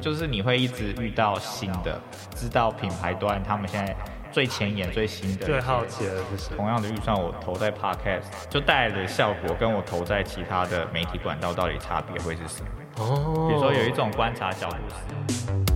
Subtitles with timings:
[0.00, 2.00] 就是你会一直遇到新的，
[2.36, 3.96] 知道品牌端他们现在
[4.30, 5.44] 最前沿、最新的。
[5.44, 12.68] 最好奇的是，同样的预算，我投在 Podcast 就带来的效果，跟我投在其他的媒体管道到底差别会是什么？
[12.98, 15.67] 哦，比如说有一种观察角度是。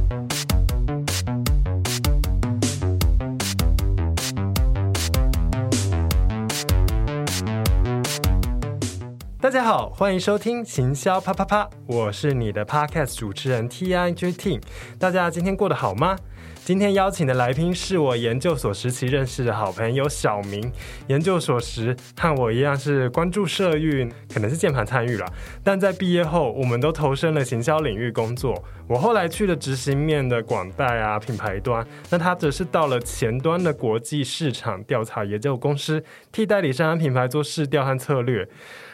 [9.52, 14.62] 大家好，欢迎收听行销啪啪啪，我是你的 Podcast 主持人 Tijt。
[14.98, 16.16] 大家今天过得好吗？
[16.64, 20.72] 今天邀请的来宾是我研究所时期认识的好朋友小明。
[21.08, 25.26] 研究所时和我一样是关注社运，可能是键盘参与了，
[25.62, 28.64] 但在毕业后，我们都投身了行销领域工作。
[28.88, 38.48] 我后来去了执行面的广代啊品牌端，那他则是到了前端的国际市场调查研究公司，替代理商品牌做市调和策略。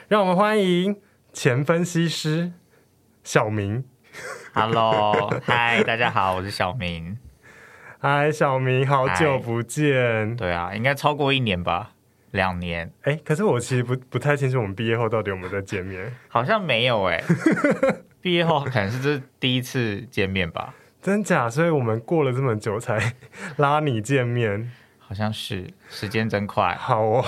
[0.09, 0.97] 让我们欢迎
[1.35, 2.51] 前分析师
[3.23, 3.85] 小明。
[4.55, 7.19] Hello，嗨，大家好，我是小明。
[7.99, 10.35] 嗨，小明，好久不见。
[10.35, 11.91] 对啊，应该超过一年吧，
[12.31, 12.91] 两年。
[13.03, 16.11] 哎，可是我其实不不太清楚我们毕业后到底有没有再见面。
[16.29, 17.23] 好像没有哎，
[18.23, 20.75] 毕业后可能是这第一次见面吧？
[21.03, 21.51] 真假？
[21.51, 23.13] 所以我们过了这么久才
[23.59, 24.73] 拉你见面。
[25.09, 26.75] 好像是，时间真快。
[26.75, 27.25] 好哦，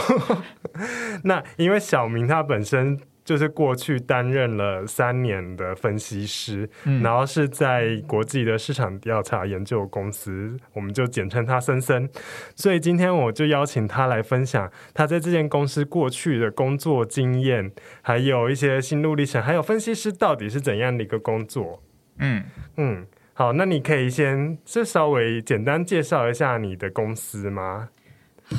[1.25, 12.07] 那因为小明他本身就是过去担任了三年的分析师，嗯，然后是在国际的市场调查研究公司，我们就简称他森森。
[12.55, 17.73] 所以今天我就邀请他来分享他在这间公司过去的工作经验，
[18.03, 21.83] 还有一些心路历程，还有分析师到底是怎样的一个工作。
[22.19, 22.45] 嗯
[22.77, 23.07] 嗯。
[23.41, 27.89] 好，那你可以先就稍微简单介绍一下你的公司吗？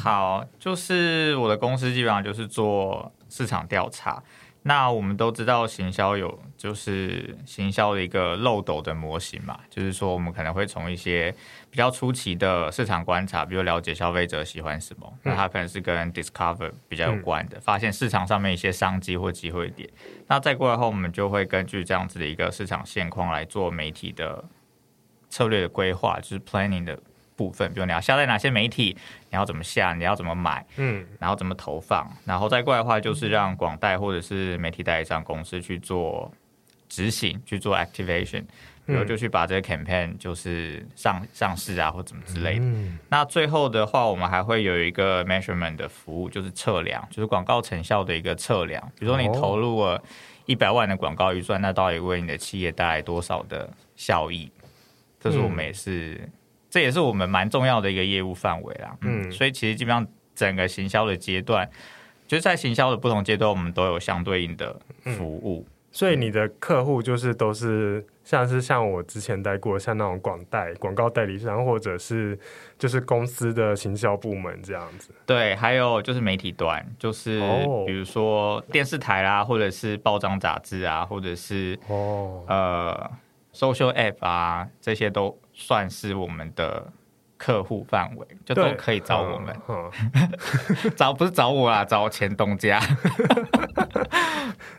[0.01, 4.23] 好，就是我的公司基本上就是做市场调查。
[4.63, 11.31] 那我们都知道行销有就是行销的一个漏斗的模型嘛，就是说我们可能会从一些
[11.69, 19.87] 比较初期的市场观察，比如了解消费者喜欢什么，那它可能是跟 discover 比较有关的，发现市场上面一些商机或机会点。
[20.25, 24.43] 那再过来后，我们就会根据这样子的一个市场现况来做媒体的。
[25.31, 26.99] 策略的规划就是 planning 的
[27.35, 28.95] 部分，比如你要下载哪些媒体，
[29.31, 36.31] 你要怎么下，你要怎么买，嗯，然后怎么投放，然后再过来的话，就是让广代或者是媒体代理商公司去做
[36.87, 38.43] 执行，去做 activation，
[38.85, 42.65] 然后就去把这个 campaign 就是上上市啊，或怎么之类的。
[42.65, 48.83] 嗯、那最后的话，我们还会有一个 measurement 的服务，就是测量，就是广告成效的一个测量。
[48.99, 50.03] 比如说你投入了
[50.45, 54.51] 一百万的广告预算，那到底为你的企业带来多少的效益？
[55.21, 56.31] 这是我们也是，嗯、
[56.67, 58.97] 这也是我们蛮重要的一个业务范围啦。
[59.01, 61.69] 嗯，所以其实基本上整个行销的阶段，
[62.27, 65.63] 就是在行销的不同阶段，我们都有相对应的服务。
[65.67, 72.39] 嗯、所以你的客户就是都是像是像我之前待过像那种广代广告代理商，或者是
[72.79, 75.13] 就是公司的行销部门这样子。
[75.27, 77.39] 对，还有就是媒体端，就是
[77.85, 83.11] 比如说电视台啦，或者是报章杂志啊，或者是哦呃。
[83.61, 86.91] Social App 啊，这些都算是我们的
[87.37, 89.55] 客户范围，就都可以找我们。
[90.97, 92.79] 找不是找我啊，找前东家。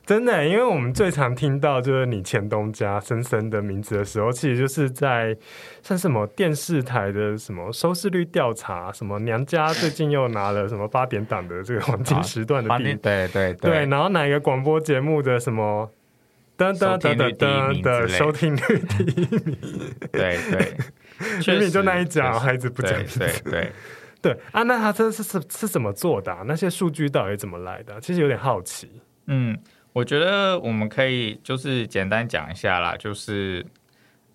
[0.05, 5.37] 真的，因为我们最常听到就是你前东家森森的名字的时候，其实就是在
[5.81, 15.89] 像什么电视台的什么收视率调查，什么娘家最近又拿了什么八点档的这个黄金时段的对对，对，然后哪一个广播节目的什么。
[16.63, 19.57] 噔噔噔噔噔的 收听率第一名，
[20.13, 20.77] 对对，
[21.47, 23.73] 明明就那一讲，孩子不讲，对对对
[24.23, 26.37] 对啊，那他这是是是怎么做的？
[26.47, 28.01] 那些数据到底怎么来的？
[28.01, 28.89] 其实有点好奇。
[29.27, 29.59] 嗯，
[29.93, 33.65] 我觉得我们可以就是简单讲一下啦，就是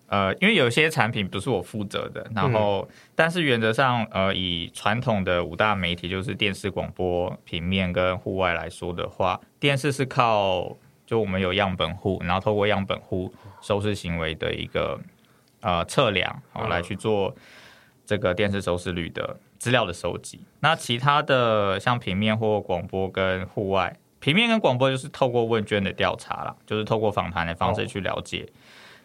[0.08, 10.76] 呃，因为有些产品不是我负责的，然后但是原则上呃，以传统的五大媒体，就是电视、广播、平面跟户外来说的话，电视是靠。
[11.08, 15.00] 就我们有样本户，然后透过样本户收视行为的一个
[15.62, 17.34] 呃测量，然后来去做
[18.06, 20.42] 这个电视收视率的资料的收集。
[20.60, 28.46] 那其他的像平面或广播跟户外，平面跟广播就是透过问卷的调查啦，就是透过访谈的方式去了解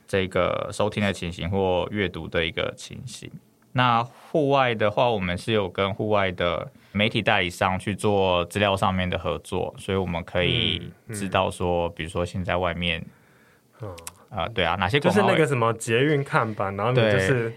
[0.08, 3.30] 这个收听的情形或阅读的一个情形。
[3.72, 13.04] 那户外的话，我们是有跟户外的媒体代理商去做资料上面的合作，所以我们可以知道说，比如说现在外面，
[13.80, 17.52] 啊、呃，对啊，哪些就是那个什么捷运看板，然后你就是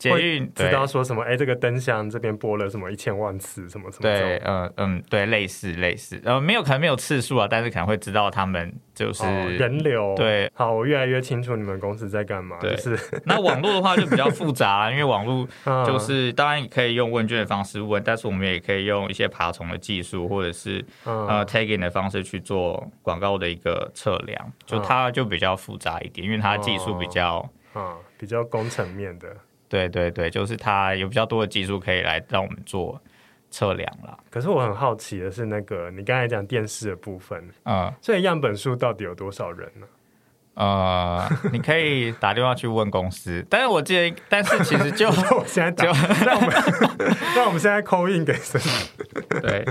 [0.00, 1.22] 捷运知道说什么？
[1.22, 4.02] 哎，这个灯箱这边播了什么一千万次，什么什么？
[4.02, 10.14] 对，嗯嗯，对，类似类似，呃，没有可能没有次数啊，但是可能会知道他们就是、哦、人流。
[10.16, 12.56] 对，好，我越来越清楚你们公司在干嘛。
[12.60, 15.46] 对，就是 那网络的话就比较复杂、啊，因为网络
[15.84, 29.28] 就是当然可以用问卷的方式问，但是我们也可以用一些爬虫的技术，或者是呃 tagging 的方式去做广告的一个测量，就它就比较复杂一点，因为它技术比较啊比较工程面的。
[29.70, 33.00] 对对对，就是它有比较多的技术可以来让我们做
[33.50, 34.18] 测量了。
[34.28, 39.86] 可是我很好奇的是，那个你刚才讲电视的部分，嗯，所以样本数到底有多少人呢？
[40.54, 45.08] 呃，你可以打电话去问公司，但是我记得，但是其实就
[45.38, 45.90] 我现在就
[46.26, 46.50] 那我们
[47.36, 48.60] 那我们现在 call in 给谁？
[49.40, 49.64] 对，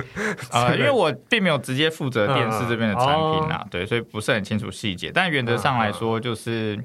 [0.52, 5.12] 呃，因为我并没有直接负责电视这边的产品啊，对，所以不是很清楚细节。
[5.13, 6.80] 但原则上来说，就是。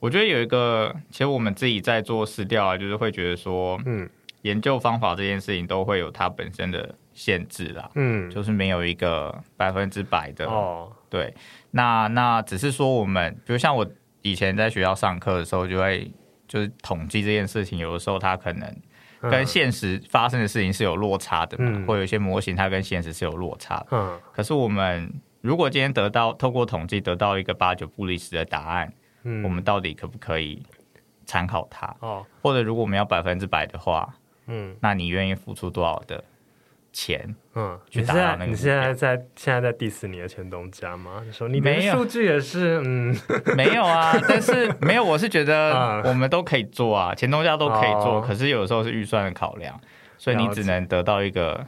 [0.00, 4.08] 我觉得有一个，其实我们自己在做市调啊，就是会觉得说，嗯，
[4.42, 11.34] 研究方法这件事情都会有它本身的限制啦，嗯，就是没有一个百分之百的哦，对，
[11.72, 13.84] 那那只是说我们，比如像我
[14.22, 16.08] 以前在学校上课的时候，就会
[16.46, 18.76] 就是统计这件事情，有的时候它可能
[19.22, 28.92] 跟现实发生的事情是有落差的嘛，嗯，或有一些模型它跟现实是有落差的，嗯，可是我们如果今天得到透过统计得到一个八九不离十的答案。
[29.28, 30.62] 嗯，我们到底可不可以
[31.26, 31.94] 参考它？
[32.00, 34.14] 哦，或者如果我们要百分之百的话，
[34.46, 36.24] 嗯，那你愿意付出多少的
[36.92, 37.34] 钱？
[37.54, 38.46] 嗯，去达到那个？
[38.46, 41.22] 你现在在现在在 diss 你的前东家吗？
[41.26, 43.14] 你说你没有数据也是，嗯，
[43.54, 49.78] 没有啊，但是没有，我是觉得 我们都可以做啊，前东家都可以做，可是有时候是预算的考量，
[50.16, 51.66] 所以你只能得到一个，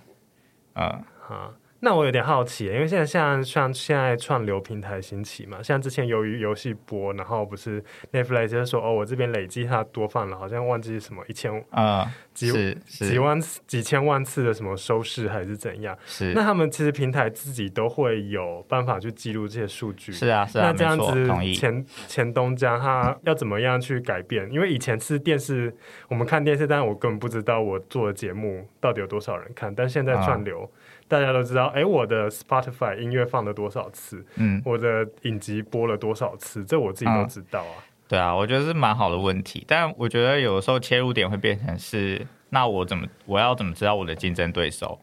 [0.75, 1.53] 嗯，好。
[1.83, 7.83] 那我有点好奇，因为现在像像现在串流平台兴起嘛，像之前由于游戏播，然后不是
[8.13, 12.53] Netflix 就说哦，我这边累计它多放了，好像忘记什么一千啊、呃、几
[12.85, 15.97] 几万几千万次的什么收视还是怎样？
[16.05, 20.13] 是那他们其实平台自己都会有办法去记录这些数据。
[20.13, 24.47] 是啊，是啊，那这样子前前东家他要怎么样去改变？
[24.53, 25.75] 因为以前是电视，
[26.09, 30.63] 我们看电视，但我根本不知道我做的节目到底有多少人看，但现在串流。
[30.63, 30.77] 嗯
[31.11, 34.25] 大家都知道，哎，我的 Spotify 音乐放了多少次？
[34.37, 36.65] 嗯，我的影集播了多少次？
[36.65, 37.75] 这我自己都知道啊。
[37.79, 39.65] 嗯、对啊，我觉得是蛮好的问题。
[39.67, 45.01] 但我觉得有的时候切入点会变成是，那我怎么我要怎么知道我的竞争对手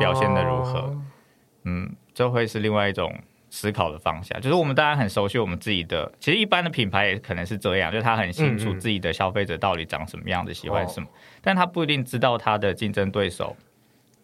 [0.00, 0.78] 表现的如何？
[0.78, 1.02] 哦、
[1.64, 3.14] 嗯，这会是另外一种
[3.50, 4.40] 思考的方向。
[4.40, 11.12] 就是我们大家很熟悉我们自己的，其实一般的品牌也可能是这样，就是他很清楚自己的消费者到底长什么样子，喜欢什么，哦、
[11.42, 13.54] 但他不一定知道他的竞争对手。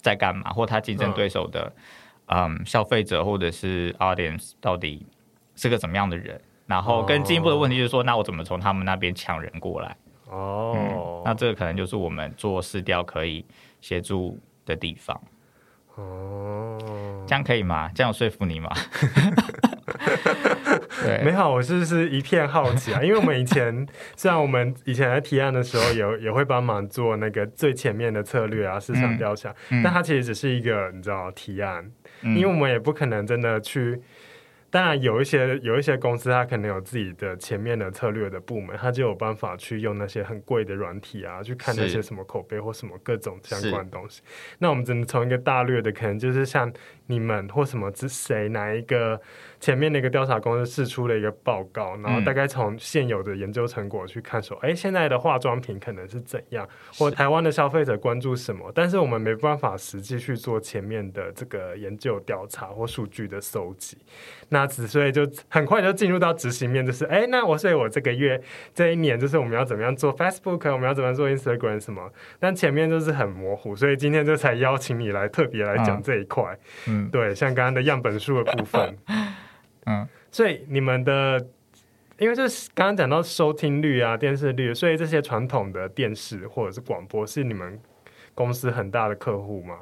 [0.03, 0.53] 在干嘛？
[0.53, 1.73] 或他竞争对手的，
[2.27, 5.07] 嗯，嗯，消费者或者是 audience 到底
[5.57, 6.39] 是个怎么样的人？
[6.67, 9.97] 然后更进一步的问题就是说，哦、那我怎么从他们那边抢人过来？
[10.29, 13.45] 哦、嗯，那这个可能就是我们做试调可以
[13.81, 15.21] 协助的地方。
[15.97, 16.79] 哦，
[17.27, 17.91] 这样可以吗？
[17.95, 18.71] 这样有说服你吗？
[21.05, 31.91] 对，没好，我是是一片好奇啊， 因为我们以前虽然我们以前在提案的时候有也会帮忙做那个最前面的策略啊，市场调查，嗯嗯、但它其实只是一个你知道提案，
[32.23, 34.01] 嗯、因为我们也不可能真的去。
[34.71, 44.23] 当然有一些有一些公司，它可能有自己的前面的策略的部门，它就有办法去用那些很贵的软体啊，去看那些什么口碑或什么各种相关的东西。
[44.59, 46.73] 那我们只能从一个大略的，可能就是像
[47.07, 49.21] 你们或什么，是谁哪一个
[49.63, 63.97] 前面那个调查公司试出了一个报告，然后大概从现有的研究成果去看，说，哎、嗯，现在的化妆品可能是怎样，或台湾的消费者关注什么，但是我们没办法实际去做前面的这个研究调查或数据的搜集。
[64.49, 68.43] 那所以就很快就进入到执行面，就是哎，那我所以我这个月
[68.75, 76.59] 这一年就是我们要怎么样做 Facebook，我们要怎么样做 Instagram 什么，但前面就是很模糊，所以今天就才邀请你来特别来讲这一块。
[76.89, 78.99] 嗯，对，像刚刚的样本数的部分，
[79.87, 81.45] 嗯，所以你们的，
[82.19, 87.81] 因为就是刚刚讲到收听率啊、电视率，所以这些传统的电视或者是广播是你们
[88.35, 89.77] 公司很大的客户吗？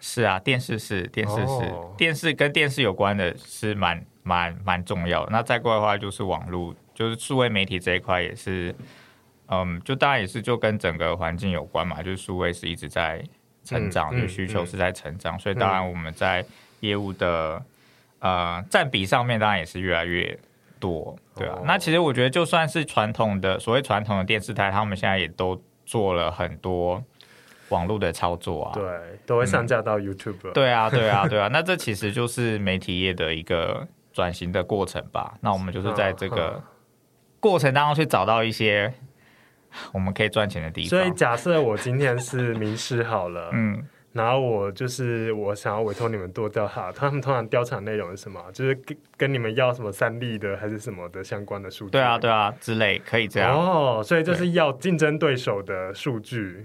[0.00, 5.26] 是啊，电视是电视是、哦、电视跟电视有关的是蛮蛮蛮重要。
[5.30, 8.74] 那再过来的话就是网络，就是数位媒体这一块也是，
[9.48, 12.02] 嗯，就当然也是就跟整个环境有关嘛。
[12.02, 13.24] 就是数位是一直在
[13.64, 16.44] 成长，嗯、就需求是在成长，嗯、所以当然我们在
[16.80, 17.64] 业务的、嗯、
[18.24, 20.36] 呃占比上面当然也是越来越
[20.80, 21.54] 多，对啊。
[21.58, 27.04] 哦、那其实我觉得就算是传统的所谓传统的电视台，他们现在也都做了很多。
[27.70, 28.84] 网络的操作啊，对，
[29.24, 30.36] 都会上架到 YouTube。
[30.44, 30.52] 嗯。
[30.52, 31.48] 对啊，对啊，对啊。
[31.50, 35.34] 那这其实就是媒体业的一个转型的过程吧。
[35.40, 36.62] 那我们就是在这个
[37.40, 38.92] 过程当中去找到一些
[39.92, 40.90] 我们可以赚钱的地方。
[40.90, 43.82] 所以假设我今天是名师好了，嗯，
[44.14, 48.40] 然后我就是我想要委托你们做调查，他们通常调查内容是什么？
[48.52, 51.90] 就是跟跟你们要什么三例的还是什么的相关的数据？
[51.90, 53.52] 对啊，对啊，之类可以这样。
[53.52, 56.64] 哦，所以就是要竞争对手的数据。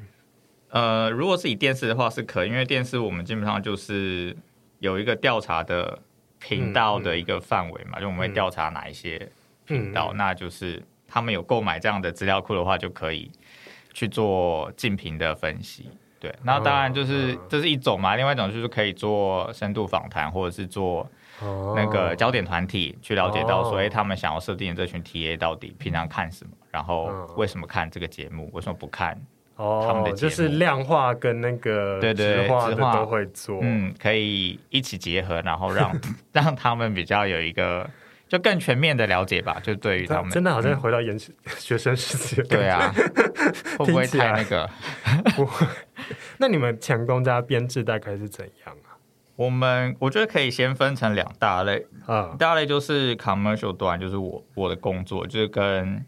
[0.70, 4.34] 呃，如果是以电视的话是可以，因为电视我们基本上就是
[4.80, 6.00] 有一个调查的
[6.40, 9.30] 频道的一个范围嘛，嗯嗯、就我们会调查哪一些
[9.66, 10.82] 频道，嗯、那就是。
[11.12, 13.32] 他们有购买这样的资料库的话，就可以
[13.94, 15.90] 去做竞评的分析。
[16.20, 21.10] 对，那当然就是这是一种嘛，另外一种就是可以做深度访谈，或者是做
[21.76, 29.18] 那个焦点团体，去了解到所以他们想要设定的这群 TA 到底平常看什么，然后为什么看这个节目，为什么不看
[29.56, 30.12] 他们的？
[30.12, 35.92] 就是量化跟那个对对质化的都会做，嗯，可以一起结合，然后让
[36.34, 37.90] 让他们比较有一个。
[38.30, 41.18] 就更全面的了解吧，就对于他们，真的好像回到研
[41.58, 42.42] 学生时期。
[42.44, 42.94] 对啊，
[43.78, 44.70] 会不会太那个？
[45.36, 45.66] 不会。
[46.38, 48.94] 那你们强工家编制大概是怎样啊？
[49.36, 56.06] 我们我觉得可以先分成两大类啊，大类就是 commercial 端，就是我我的工作就是跟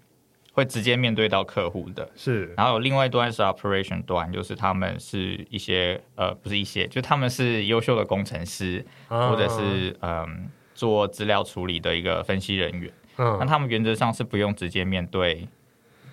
[0.54, 2.54] 会直接面对到客户的，是。
[2.56, 10.52] 然后有另外一端是 operation 端，就是他们是一些呃，不是一些，就他们是优秀的工程师，或者是嗯。
[10.74, 15.48] 做资料处理的一个分析人员，嗯，那他们原则上是不用直接面对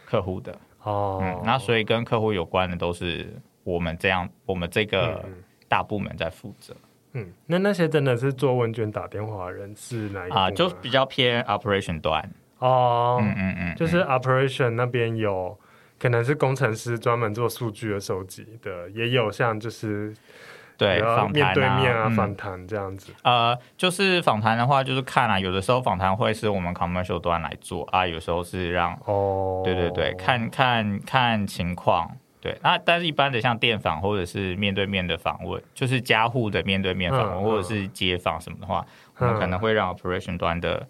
[0.05, 0.57] 客户的。
[0.83, 3.33] 哦，嗯，那所以跟客户有关的都是
[3.65, 5.25] 我们这样，我们这个
[5.69, 6.75] 大部门在负责，
[7.13, 10.51] 嗯，那那些真的是做问卷打电话人是哪一啊？
[10.51, 12.23] 就比较偏 operation 端。
[12.59, 15.59] 哦，嗯嗯嗯，就是 operation 那边有
[15.99, 20.15] 可能是工程师专门做数据的收集的，也有像就是。
[20.79, 23.13] 对，访谈啊，面对面啊，访谈这样子。
[23.23, 32.17] 呃，就是访谈的话，就是看啊，有的时候访谈会是我们 commercial 端来做啊，有时候是让哦，对对对，看看看情况。
[32.41, 38.87] 对，那但是一般的像电访或者是面对面的访问，就是家户的面对面访问，嗯、或者是街访什么的话，
[39.19, 40.87] 嗯、我们可能会让 operation 端的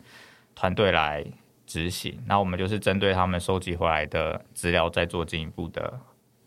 [0.55, 1.25] 团队来
[1.65, 2.23] 执行。
[2.27, 5.99] 那、嗯、我们就是针对他们收集回来的资料，再做进一步的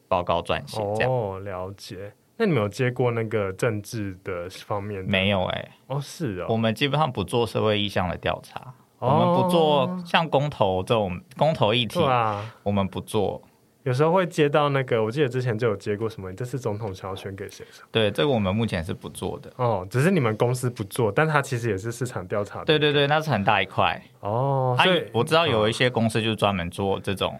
[0.08, 0.80] 报告撰写。
[0.96, 2.14] 这样哦，了解。
[2.42, 5.08] 那你们有接过那个政治的方面的？
[5.08, 13.40] 没有哎、欸，哦是哦，我们基本上不做社会意向的调查，哦、我们不做像公投这种公投议题啊，我们不做。
[13.84, 17.64] 有时候会接到那个，我记得之前就有接过什么，这次总统想要选给谁？
[17.92, 19.54] 对，这个我们目前是不做的。
[19.58, 22.66] 哦，只是你们公司不做，但它其实也是市场调查的。
[22.66, 24.76] 对对对，那是很大一块哦。
[24.84, 27.40] 所以我知道有一些公司就是专门做这种。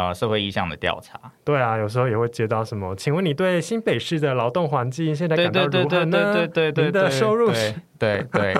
[0.00, 2.96] 呃，社会意向的调查，对啊，有时候也会接到什么？
[2.96, 6.32] 请问你对新北市的劳动环境现在感到如何呢？
[6.34, 7.74] 对对对，你的收入是？
[7.98, 8.54] 对对，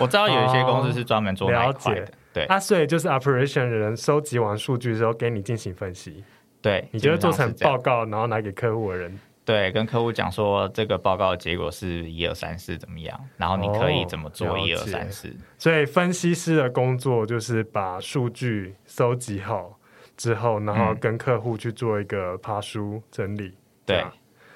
[0.00, 2.08] 我知道有一些公司是专门做 那一块的。
[2.32, 6.24] 对，啊，所以就是 operation 的人收集完数据之后，给你进行分析。
[6.62, 9.18] 对，你就会做成报告，然后拿给客户的人。
[9.44, 15.32] 对，跟客户讲说这个报告的结果是一二三四怎么样，然后你可以怎么做一二三四。
[15.58, 19.75] 所以分析师的工作就是把数据收集好。
[20.16, 23.54] 之后，然后跟客户去做一个爬书整理，
[23.84, 24.04] 对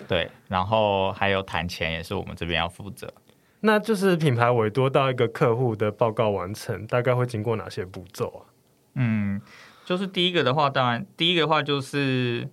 [0.09, 3.13] 对，然后还有谈钱也是我们这边要负责。
[3.61, 8.41] 那就是品牌委托到一个客户的报告完成，大概会经过哪些步骤啊？
[8.95, 9.39] 嗯，
[9.85, 12.49] 就是第一个的话，当然第一个的话就是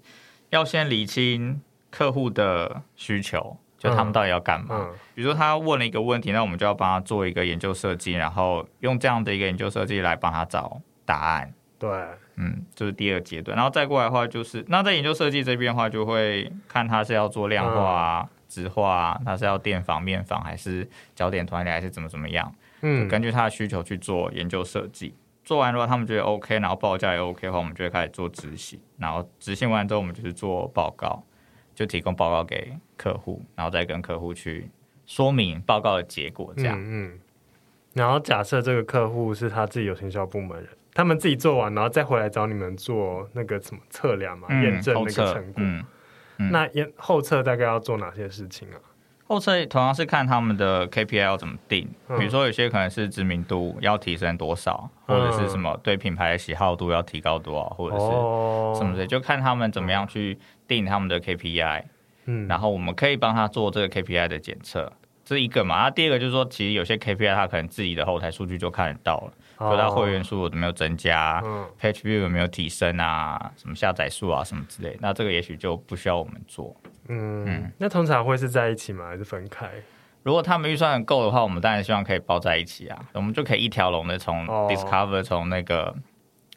[0.49, 4.67] 要先理清客户的需求，就他们到底要干嘛。
[4.71, 11.53] 嗯嗯、比如说他问了一个问题，那我们就要帮他做一个研究设计，然后用这样的一个研究设计来帮他找答案。
[11.79, 11.89] 对。
[12.37, 22.53] 嗯，这、就是第二阶段，然后再过来的话，就是那在研究设计这边的话，就会看他是要做量化啊、质、嗯、化啊，他是要电访、面访，还是焦点团体，还是怎么怎么样？
[22.81, 25.13] 嗯，根据他的需求去做研究设计。
[25.43, 28.79] 做完的话，他们觉得 OK，然后报价也 OK 的话，我们就会开始做执行。
[28.97, 31.23] 然后执行完之后，我们就是做报告，
[31.73, 34.69] 就提供报告给客户，然后再跟客户去
[35.05, 36.77] 说明报告的结果，这样。
[36.77, 37.19] 嗯，嗯。
[37.93, 40.69] 然后假设这个客户是他自己有行销部门人。
[40.97, 45.53] 他们自己做完，然后再回来找你们做那个什么测量嘛，嗯、验证那个成果。
[45.57, 45.85] 嗯
[46.39, 48.81] 嗯、那验后测大概要做哪些事情啊？
[49.27, 60.35] 后测同样是看他们的 KPI 要怎么定，嗯、比如说有些可能是知名度要提升多少，嗯、或者是什么对品牌的喜好度要提高多少，或者是什么的，就看他们怎么样去
[60.67, 61.83] 定他们的 KPI。
[62.25, 64.91] 嗯，然后我们可以帮他做这个 KPI 的检测，
[65.27, 65.83] 这是一个嘛。
[65.83, 69.33] 那第二个就是说，其实有些 KPI 它可能自己的后台数据就看得到了。
[69.57, 76.73] 说它会员数有没有增加，嗯，Page View 有没有提升啊，什么下载数啊，什么之类，那这个也许就不需要我们做。
[77.09, 79.07] 嗯，嗯，那通常会是在一起吗？
[79.07, 79.67] 还是分开？
[80.23, 85.93] 如果他们预算很够的话，我们当然希望可以包在一起啊，我们就可以一条龙的从 Discover 从那个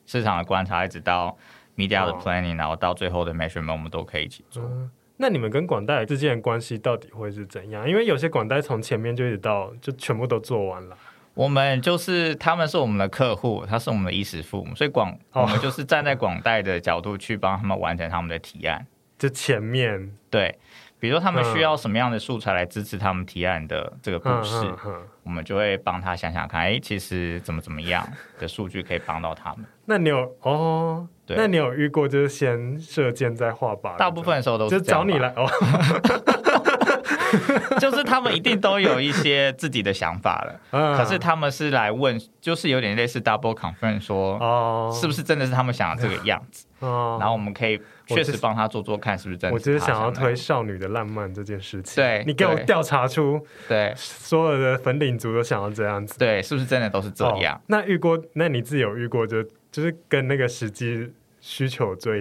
[0.06, 1.36] 市场的观察一直到
[1.76, 4.62] media 的 planning，、哦、然后到最后的 measurement，我们都可以一起做。
[4.64, 7.86] 嗯、那你们跟广代之间的关系到底会是怎样？
[7.86, 10.96] 因为有些广代从前面就一直到就全部都做完了。
[11.34, 18.86] 我们就是他们是我们的客户，他是我们的衣食父母，所以广、哦、我们就是站在广代的角度去帮他们完成他们的提案。
[19.18, 20.58] 就前面对。
[21.00, 28.06] 比如说，他们需要什么样的素材来支持他们提案的这个故事，嗯、我们就会帮他想想看，哎，其实怎么怎么样
[28.38, 29.64] 的数据可以帮到他们。
[29.86, 31.08] 那你有哦？
[31.26, 33.96] 对，那你有遇过就是先射箭再画靶？
[33.96, 35.48] 大部分的时候都是就找你来哦。
[37.78, 46.66] 就是他们一定都有一些自己的想法了，嗯、可是他们是来问，就是有点类似 double confirm 说，哦，是不是真的是他们想的这个样子？
[46.80, 49.54] 哦，然后我们可以确实帮他做做看，是不是真的？
[49.54, 52.02] 我只是想要推少女的浪漫这件事情。
[52.02, 57.56] 对，你给我调查出，对，所有的粉领族都想要这样子，对，是不是真的都是这样？
[57.56, 61.12] 哦、那遇过，那你自己有遇过就，就就是跟那个实际。
[61.42, 62.20] 需求最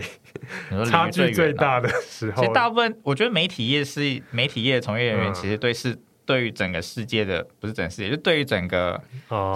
[0.90, 4.00] 差距最大的时候，其实大部分我觉得媒体业是
[4.32, 5.94] 媒体业从业人员，其实对是
[6.26, 8.98] 对于整个世界的不是整个世界，就对于整个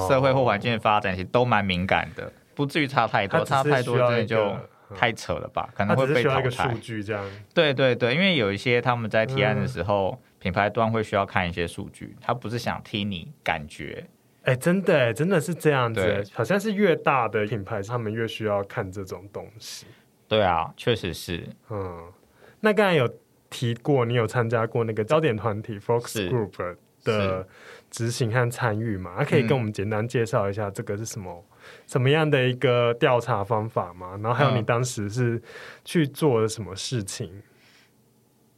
[0.06, 4.54] 社会或环境的发展，其实都蛮敏感的，不至于差太多，差太多真的就
[4.96, 5.70] 太扯了吧？
[5.76, 6.72] 可能会被淘汰。
[6.74, 7.24] 数据这样，
[7.54, 14.06] 对对对，因为有一些他们在提案的时候，品牌端会需要看一些数据，他不是想听你感觉。
[14.44, 19.86] 哎、欸，真的，哎，真的是这样子，好像是越大的品牌，他们越需要看这种东西。
[20.28, 21.48] 对啊，确实是。
[21.70, 22.12] 嗯，
[22.60, 23.10] 那刚才有
[23.50, 27.48] 提过，你有参加过那个焦点团体 Focus Group 的
[27.90, 29.12] 执行和参与吗？
[29.18, 31.53] 啊、可以跟我们简单介绍一下这个是什么、嗯、
[31.88, 34.18] 什么样的一个调查方法吗？
[34.22, 35.42] 然后还有你当时是
[35.86, 37.42] 去做了什么事情？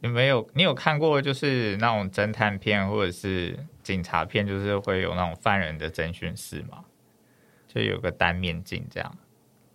[0.00, 0.48] 你没有？
[0.54, 3.58] 你有看过就是那种侦探片或者是？
[3.86, 6.78] 警察片就是会有那种犯人的侦讯室嘛，
[7.68, 9.16] 就有个单面镜这样。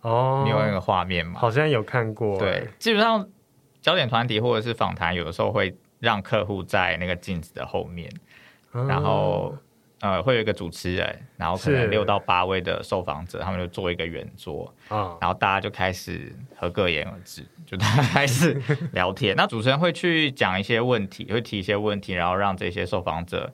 [0.02, 1.40] 哦，你有那个画面吗？
[1.40, 2.38] 好像有看过。
[2.38, 3.26] 对，基本上
[3.80, 8.12] 焦点团体或者是访谈，有的时候会让客户在那个镜子的后面，
[8.74, 9.56] 嗯、然后
[10.02, 18.60] 呃会有一个主持人，然后可能六到八位的受访者，他们就做一个圆桌，嗯、然后大家就开始合个言而至，就大家开始
[18.92, 19.34] 聊天。
[19.34, 23.50] 那主持人会去讲一些问题，会提一些问题，然后让这些受访者。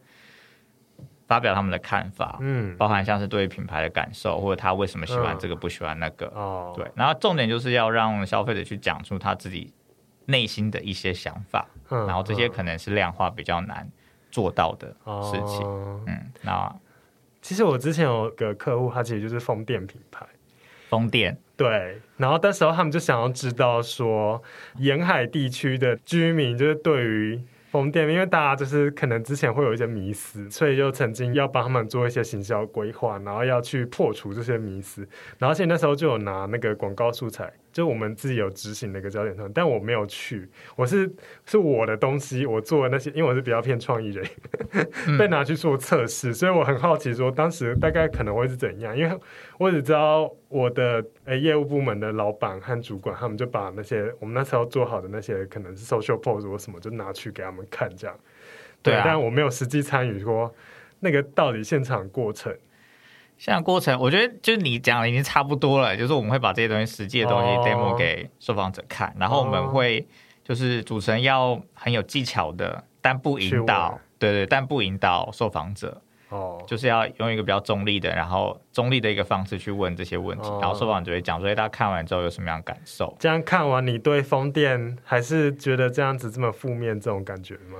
[1.28, 9.70] 发表他们的看法，嗯，包含像是对于品牌的感受，或者他为什么喜欢这个、嗯、不喜欢那个，哦，对，然后重点就是要让消费者去讲出他自己
[10.24, 13.86] 内心的一些想法，嗯，然后这些可能是量化比较难
[14.30, 16.74] 做到的事情，哦、嗯，那
[17.40, 20.26] 其实我之前有个客户，他其实就是风电品牌，
[20.88, 24.42] 风电，对，然后那时候他们就想要知道说，
[24.76, 27.40] 沿海地区的居民就是对于。
[27.70, 35.06] 风电，因为大家就是可能之前会有一些迷思，所以就曾经要帮他们做一些行销规划，然后要去破除这些迷思。
[35.36, 41.08] 然后现在那时候就有拿那个广告素材，就我们自己有执行的一个焦点团，但我没有去，我是
[41.46, 44.26] 是我的东西，我做的那些，因为我是比较偏创意人，
[45.16, 49.16] 被拿去做测试，所以我很好奇说当时大概可能会是怎样，因为
[49.60, 58.18] 我只知道我的呃、欸、业务部门的老板和主管，他们就把那些我们那时候做好的那些可能是 social post 或什么，就拿去给他们看这样。
[58.82, 60.52] 对，但我没有实际参与过
[60.98, 62.52] 那个到底现场过程。
[63.38, 70.04] 现场过程，我觉得就是你讲的已经差不多了，就是我们会把这些东西实际的东西 demo 给受访者看，哦、然后我们会
[70.44, 83.16] 就是主持人要很有技巧的，但不引导，对对，但不引导受访者，哦，就是要用一个比较中立的，然后中立的一个方式去问这些问题，哦、然后受访者会讲，所以大家看完之后有什么样的感受？
[83.20, 87.78] 这样看完，你对风电还是觉得这样子这么负面这种感觉吗？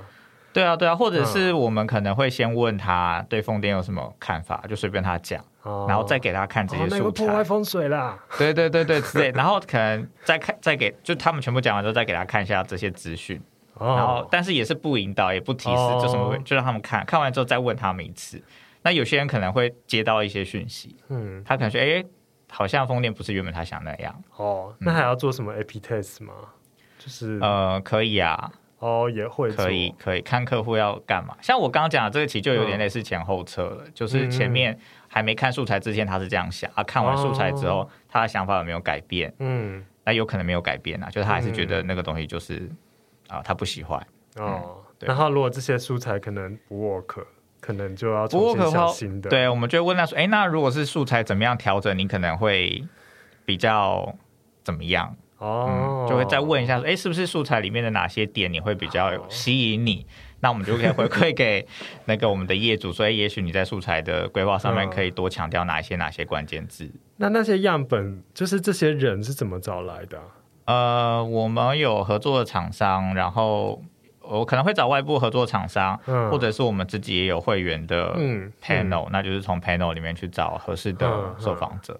[0.51, 6.95] 对啊，对啊，或者是我们可能会先问他对风电有什么看法，就随便他讲，哦、然后再给他看这些素材。
[6.95, 8.17] 哦、那个、破坏风水啦。
[8.37, 9.31] 对对对对，之类。
[9.35, 13.41] 然后可能再看，再给，就他们全部讲完之后，再给他看一下这些资讯。
[13.75, 18.41] 哦、然后，但是也是不引导，也不提示，哦、就什么，就让他们看看完之后再问他们一次。
[18.81, 22.03] 那有些人可能会接到一些讯息，嗯，他可能说，哎，
[22.49, 24.23] 好像风电不是原本他想那样。
[24.37, 26.33] 哦，那还要做什么 AP test 吗？
[26.97, 28.51] 就是呃，可以啊。
[28.79, 31.35] 哦，也会可以可以看客户要干嘛。
[31.41, 33.83] 像我刚刚讲的这个，其实就有点类似前后车了。
[33.85, 39.33] 嗯、就是前面还没看素材之前，他是这样想啊，看完素材之后，哦、他的想法有没有改变？
[39.39, 42.77] 嗯，那有可能没有改变啊，就是他还是觉得那个东西就是、嗯、
[43.27, 44.01] 啊，他不喜欢。
[44.37, 44.77] 哦。
[44.99, 47.23] 然后如果这些素材可能不 work，
[47.61, 49.29] 可能就要重新想新的。
[49.29, 51.97] 对，我们就问他说：“哎，那如果是素材怎么样调整？
[51.97, 52.83] 你可能会
[53.45, 54.13] 比较
[54.63, 60.01] 怎么样？”哦、嗯，就会再问一下说，哎，是不是素材里面的哪些点你会比较吸引你？
[60.01, 60.05] 哦、
[60.41, 61.65] 那我们就可以回馈给
[62.05, 66.91] 那个我们的业主，所以也许你在素材的规划上面可以多强调哪一些哪些关键字。
[67.17, 70.21] 那那些样本，就是这些人是怎么找来的？
[70.65, 73.81] 呃，我们有合作的厂商，然后
[74.21, 78.13] 我可能会找外部合作厂商，嗯、或者是我们自己也有会员的
[78.61, 81.99] panel，、嗯嗯、那就是从 panel 里面去找合适的受访者。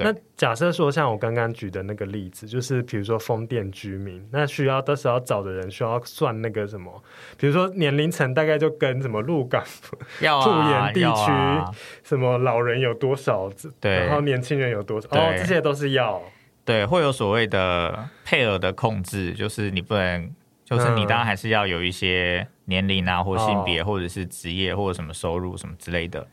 [0.00, 7.02] 那假设说，像我刚刚举的那个例子，就是比如说风电居民，那需要到时候找的人需要算那个什么，
[7.36, 9.60] 比如说年龄层大概就跟什么鹿港、
[10.22, 11.68] 要 兔园地区、啊、
[12.04, 16.22] 什么老人有多少，对，然后年轻人有多少，哦，这些都是要，
[16.64, 20.30] 对，会有所谓的配额的控制，就是你不能，
[20.64, 26.24] 就是你当然还是要有一些年龄啊，或性别，或者是职业，或者什么收入什么之类的，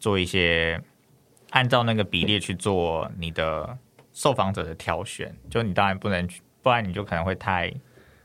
[0.00, 0.80] 做一些。
[1.54, 3.78] 按照那个比例去做你的
[4.12, 6.28] 受访者的挑选，就你当然不能，
[6.62, 7.72] 不然你就可能会太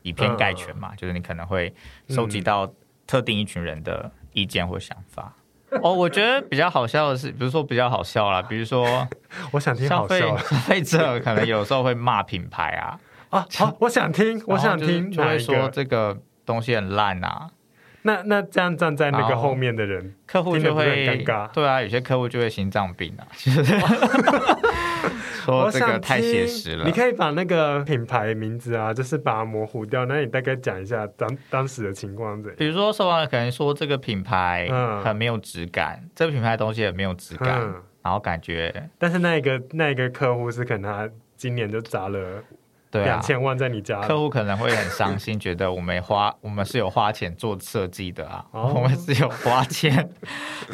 [0.02, 0.88] 以偏概全嘛。
[0.90, 1.72] 嗯、就是你可能会
[2.08, 2.68] 收集到
[3.06, 5.32] 特定一群人的意见或想法。
[5.70, 9.06] 嗯、哦，我觉得比较好笑的是，比如说比较好笑啦， 比如说，
[9.52, 9.86] 我想听。
[9.86, 12.98] 消费者可能有时候会骂品牌啊
[13.30, 17.48] 啊，好，我想听，我想听，就会说这个东西很烂啊。
[18.02, 21.50] 那那这样站在那个后面的人，客户就会尴尬。
[21.52, 23.26] 对啊，有些客户就会心脏病啊。
[25.44, 26.84] 说这个太写实了。
[26.84, 30.04] 你可以把那个品牌名字啊，就是把它模糊掉。
[30.04, 32.56] 那你大概讲一下当当时的情况怎样？
[32.58, 34.68] 比如说，受访者可能说这个品牌
[35.02, 38.90] 很没有质感，嗯、这个品牌的东西很没有质感，嗯、然后感觉。
[38.98, 42.42] 但是那一个那一个客户是可能他今年就砸了。
[42.90, 50.10] 对啊，两千万在你家，客户可能会很伤心，觉得我们花 我们是有花钱做设计的啊，哦、我们是有花钱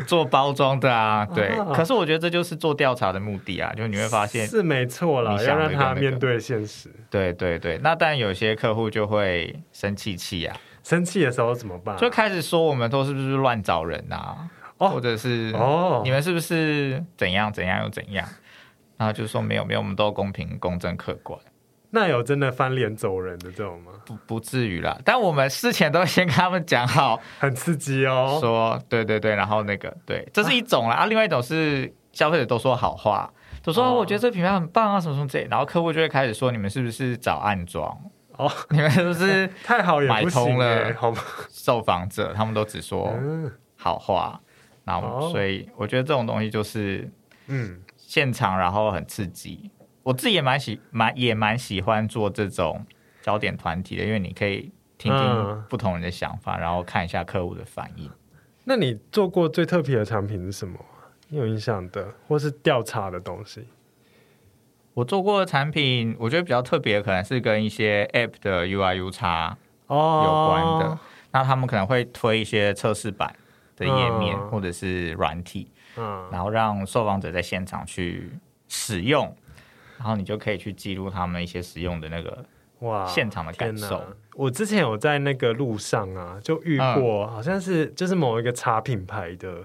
[0.06, 1.48] 做包装的啊， 对。
[1.48, 6.90] 啊、可是我觉得这就是做调查的目的啊，就你会发现是没错啦，要让他面对现实。
[7.10, 11.96] 对对对，那但有些客户就会生气气啊，生气的时候怎么办？
[11.98, 14.48] 就开始说我们都是不是乱找人啊，
[14.78, 18.26] 哦、或者是哦，你们是不是怎样怎样又怎样？
[18.96, 21.38] 然后就说没有没有，我们都公平公正客观。
[21.90, 23.92] 那有真的翻脸走人的这种吗？
[24.04, 24.98] 不，不至于啦。
[25.04, 28.38] 但我们事前都先跟他们讲好，很刺激哦。
[28.40, 30.96] 说对对对，然后那个对，这是一种啦。
[30.96, 35.46] 啊，另外一种是消费者都说好话，都说我觉得这品牌很棒啊，什么什么之类。
[35.50, 37.96] 然后客户就会开始说，你们是不是找暗装？
[38.36, 40.92] 哦， 你们是不是 太好也买通了？
[40.94, 41.12] 好
[41.50, 43.14] 受访者他们都只说
[43.76, 44.38] 好话。
[44.84, 47.10] 然后所以我觉得这种东西就是
[47.46, 49.70] 嗯，现场然后很刺激。
[50.06, 52.86] 我自己也蛮喜蛮也蛮喜欢做这种
[53.22, 58.08] 焦点团体的，因为你可以听听不同人的想法，嗯、然后看一下客户的反应。
[58.62, 60.78] 那你做过最特别的产品是什么？
[61.28, 63.66] 你有印象的，或是调查的东西？
[64.94, 69.56] 我做过的产品，我觉得比较特别的，可能是跟一些 App 的 UI UX
[69.88, 70.86] 有关的。
[70.86, 70.98] 哦、
[71.32, 73.34] 那他们可能会推一些测试版
[73.74, 78.30] 的页面，嗯、或者是软体，嗯，然后让受访者在现场去
[78.68, 79.36] 使用。
[79.98, 82.44] 然后你就可以去记录他们一些使用的那个
[82.80, 84.02] 哇现场的感受。
[84.34, 89.64] 我之前有在那个路上啊，就遇过，好像是就是某一个茶品牌的，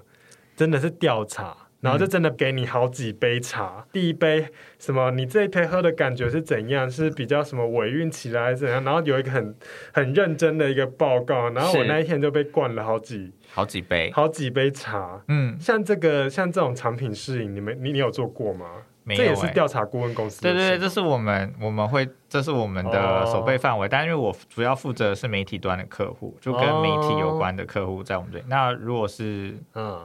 [0.55, 4.47] 真的是调查，然后就真的给你好几杯茶，第一杯
[4.79, 6.89] 什么，你这一杯喝的感觉是怎样？
[6.89, 8.81] 是比较什么尾韵起来怎样？
[8.85, 9.53] 然后有一个很
[9.91, 15.21] 很认真的一个报告，然后我那一天就被灌了好几好几杯好几杯茶。
[15.27, 18.67] 嗯，像这个像这种产品试饮，你们你你有做过吗？
[19.03, 20.41] 没有欸、这也是调查顾问公司。
[20.41, 23.85] 对对对，这是我们我们会，这是我们的守备范围。
[23.85, 28.43] 哦、但因为我主要负责的是媒体端的客户，就跟媒体有关的客户在我们这里。
[28.43, 29.99] 哦、那如果是嗯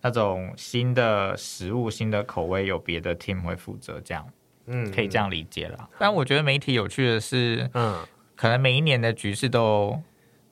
[0.00, 4.26] 那种新的食物、新的口味，有别的 team 会负责这样，
[4.66, 5.88] 嗯，可以这样理解了。
[5.98, 7.98] 但我觉得媒体有趣的是，嗯，
[8.36, 10.00] 可能每一年的局势都。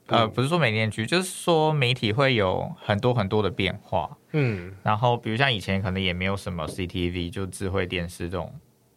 [0.08, 8.52] 呃，不是说每年局，就是说媒体会有很多很多的变化，嗯，然后比如像以前可能也没有什么 CTV 就智慧电视这种，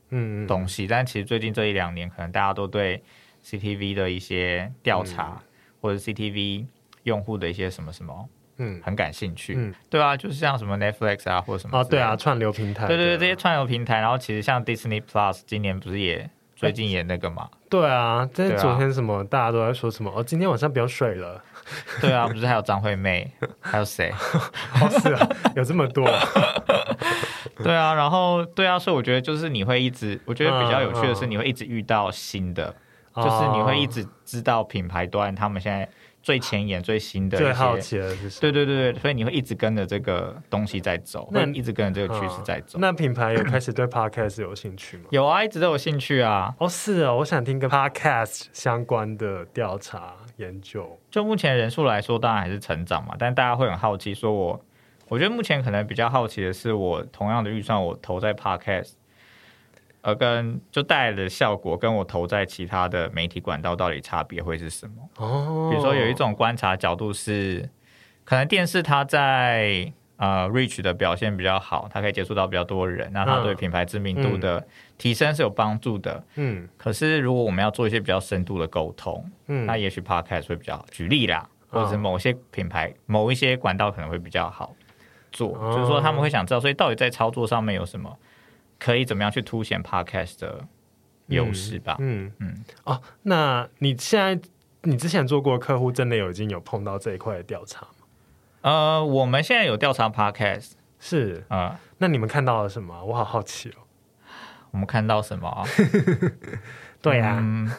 [0.09, 3.01] 嗯东西，嗯、但其实最近这一两年，可能大家都对
[3.43, 5.47] CTV 的一些调查，嗯、
[5.81, 6.65] 或者 CTV
[7.03, 16.29] 用户的一些什么什么，嗯，很感兴趣，嗯，对啊，就是像什么 Netflix 啊，或者什么，哦，对啊，串流平台，对对对，这些串流平台，然后其实像 Disney Plus 今年不是也。
[16.55, 17.49] 最近演那个嘛？
[17.69, 19.17] 对啊，这是昨天什么？
[19.19, 20.11] 啊、大家都在说什么？
[20.15, 21.43] 哦，今天晚上不要睡了。
[21.99, 24.09] 对啊，不是还有张惠妹， 还有谁？
[24.81, 26.07] 哦，是啊，有这么多。
[27.63, 32.73] 对啊，然后对啊，所以我觉得就是你会一直，我觉得比较有趣的是，你会一直遇到新的，
[33.15, 35.89] 就是你会一直知道品牌端他们现在
[36.25, 38.41] 最前沿、最新的、最好奇的是什么？
[38.41, 42.79] 对对对对，所以你会一直跟着这个东西在走，那一直跟着这个趋势在走。
[42.81, 45.03] 那品牌有开始对 Podcast 有兴趣吗？
[45.11, 46.55] 有啊，一直都有兴趣啊。
[46.57, 50.99] 哦，是啊，我想听跟 Podcast 相关的调查研究。
[51.11, 54.59] 就目前人数来说，当然还是成长嘛，但大家会很好奇，说我，
[55.07, 58.93] 我觉得目前可能比较好奇的是，我同样的预算，我投在 Podcast。
[60.05, 65.09] 而跟就带来的效果，跟我投在其他的媒体管道到底差别会是什么？
[65.17, 67.67] 哦，比如说有一种观察角度是，
[68.23, 74.63] 可能电视它在呃 reach 的表现比较好，它可以接触到比较多人，那它对品牌知名度的
[74.99, 76.23] 提升是有帮助的。
[76.35, 80.85] 嗯，可是如果我们要做一些比较深度的沟通，嗯，那也许 podcast 会比较好。
[80.91, 84.75] 举例啦，或者是某些品牌、某一些管道可能会比较好
[85.31, 88.15] 做，就是说他们会想知道，所以到底在操作上面有什么？
[88.79, 90.65] 可以怎么样去凸显 Podcast 的
[91.27, 91.95] 优势吧？
[91.99, 94.49] 嗯嗯，嗯哦，那你现在
[94.83, 98.05] 你之前做过客户，真的有已经有碰到这一块的调查吗？
[98.61, 103.03] 呃，我们现在有调查 Podcast，是啊，呃、那你们看到了什么？
[103.05, 103.85] 我好好奇哦。
[104.71, 105.65] 我们看到什么？
[107.01, 107.39] 对呀、啊。
[107.41, 107.71] 嗯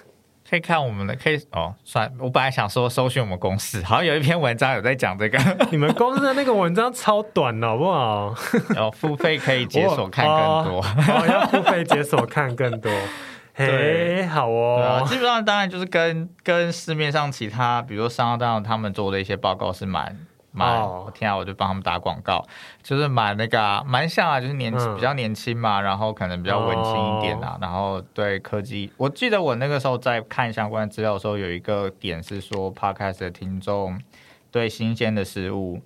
[0.49, 1.75] 可以看我们的，可以哦。
[1.85, 5.39] 算，我本来想说搜寻我们公司， 好像有一篇文章有在讲这个。
[5.71, 8.35] 你们公司的那个文章超短的，好不好？
[8.77, 12.93] 要 付费可以解锁看更多，哦哦、要付费解锁看更多。
[13.55, 15.01] 嘿，好哦。
[15.03, 20.17] 啊，基本上当然就是跟跟市面上其他，比如说商家他们做的一些报告是蛮。
[20.57, 22.43] 蛮，我天啊我就帮他们打广告，
[22.83, 34.01] 就是蛮那个蛮像啊，就是年轻比较年轻嘛，然后可能比较文青一点啊，然后对科技，我记得我那个时候在看相关资料的时候，有一个点是说，Podcast 的听众
[34.51, 35.81] 对新鲜的事物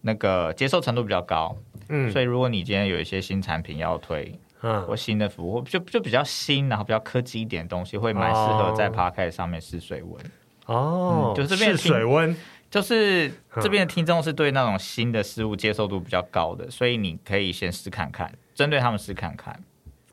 [0.00, 1.56] 那个接受程度比较高，
[1.88, 10.20] 嗯，所以如果你今天有一些新产品要推，嗯，或新的服务，就就比较新，然后比较科技一点的东西，会蛮适合在 Podcast 上面试水温，
[10.66, 12.36] 哦，就是试水温。
[12.70, 13.30] 就是
[13.62, 19.58] 这边的听众是对那种新的事物接受度比较高的，所以你可以先试看看，针对他们试看看。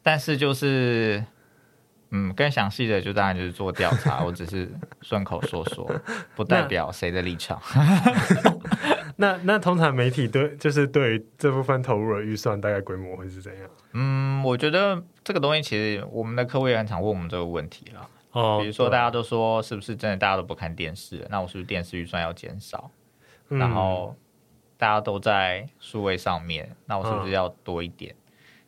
[0.01, 1.23] 但是就是，
[2.11, 4.69] 嗯，更详细的就当然就是做调查， 我只是
[5.01, 5.89] 顺口说说，
[6.35, 7.61] 不代表谁的立场。
[9.17, 13.69] 那 那，那通常媒体对就是对于这部分投入的预算大概规模会是怎样？
[13.93, 18.09] 嗯，我觉得这个东西其实我们的客户也很常问我们这个问题了。
[18.35, 21.25] 哦，比如说大家都说是不是真的大家都不看电视？
[21.29, 22.91] 那我是不是电视预算要减少？
[23.47, 24.13] 嗯、然后
[24.77, 28.13] 大家都在数位上面，那我是不是要多一点？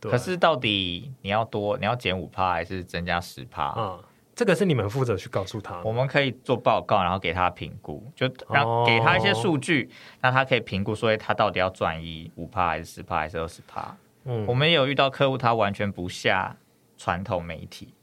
[0.01, 3.73] 嗯、可是到底你要多，你要减五趴还是增加十趴？
[3.77, 4.01] 嗯，
[4.33, 5.81] 这个是你们负责去告诉他。
[5.83, 9.89] 我们可以做报告，然后给他评估，就让给他一些数据，
[10.21, 13.93] 那、哦、他可以评估说他到底要转移五趴还是十趴还是二十趴？
[14.23, 16.55] 嗯，我们也有遇到客户，他完全不下
[16.97, 17.93] 传统媒体。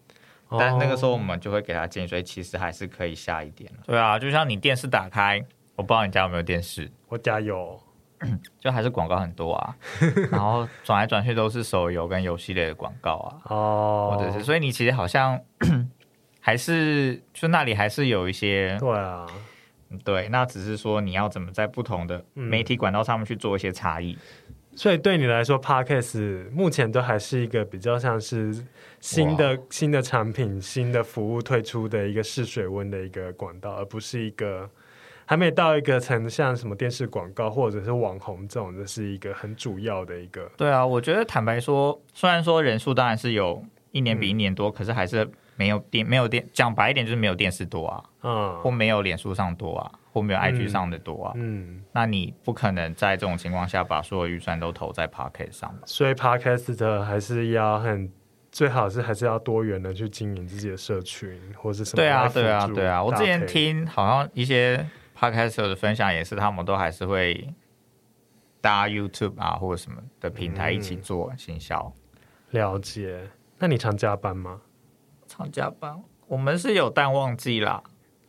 [0.58, 3.70] 但那个时候我们就会给他建议，所以其实还是可以下一点。
[3.86, 5.44] 对啊，就像你电视打开，
[5.76, 7.80] 我不知道你家有没有电视，我家有，
[8.60, 9.76] 就还是广告很多啊。
[10.30, 13.54] 然后转来转去都是手游跟游戏类的广告啊。
[13.54, 15.40] 哦，或者是，所以你其实好像
[16.40, 18.76] 还是就那里还是有一些。
[18.78, 19.26] 对啊，
[20.04, 24.18] 对，那只是说你要怎么在不同的媒体管道上面去做一些差异。
[24.76, 28.64] 所以对你来说，Podcast 目前都还是一个比较像是
[29.00, 34.68] 新的新的产品、新的服务推出的一个试水温的一个管道，而不是一个
[35.26, 40.50] 还没到一个层像什么电视广告或者是网红这种，这是一个很主要的一个。
[40.56, 49.92] 对啊，我觉得坦白说，虽然说人数当然是有一年比一年多，嗯、可是还是没有电没有电，讲白一点就是没有电视多啊，嗯，或没有脸书上多啊。
[50.14, 55.74] 或没有 IG 上的多啊，嗯，嗯，那你不可能在这种情况下把所有预算都投在 Podcast 上。
[55.87, 58.09] 所以 Podcast 的还是要很
[58.53, 61.96] 最好是还是要多元的去经营自己的社群或是什么。
[61.96, 63.03] 对啊，对啊，对啊。
[63.03, 64.87] 我之前听好像一些
[65.18, 67.53] Podcast 的分享也是，他们都还是会
[68.61, 71.92] 搭 YouTube 啊或者什么的平台一起做行销。
[72.53, 73.29] 嗯，了解。
[73.59, 74.61] 那你常加班吗？
[75.27, 77.83] 常加班，我们是有淡旺季啦。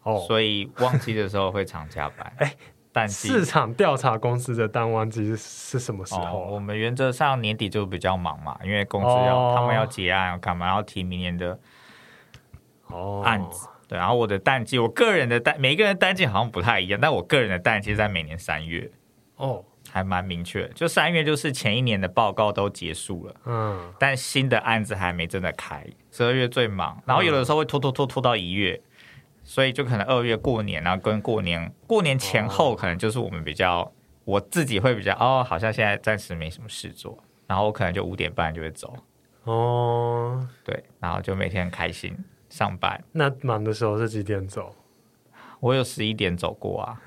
[0.06, 2.32] 哦，所以旺季的时候会常加班。
[2.38, 2.54] 哎，
[2.92, 6.22] 淡季市场调查公司的淡旺季是是什么时候？
[6.22, 11.60] 哦，我们原则上年底就比较忙嘛，因为公司要、哦、他们要结案要干嘛，要提明年的
[12.88, 13.66] 哦案子。
[13.66, 18.90] 哦、对，然后我的淡季，我个人的淡，每一个人的淡季好像不太一样，但我个人的淡季在每年三月。
[19.38, 28.80] 哦，还蛮明确，就三月就是前一年的报告都结束了，嗯，但新的案子还没真的开，十二月最忙，然后有的时候会拖拖拖拖到一月。
[29.46, 33.92] 所以就可能二月过年，然后跟过年过年前后，可能就是我们比较，哦、
[34.26, 38.94] 我自己会比较哦，好像现在暂时没什么事做，然后我可能就五点半就会走。
[39.44, 42.18] 哦，对，然后就每天很开心
[42.50, 43.02] 上班。
[43.12, 44.76] 那忙的时候是几点走？
[45.60, 47.00] 我有十一点走过啊。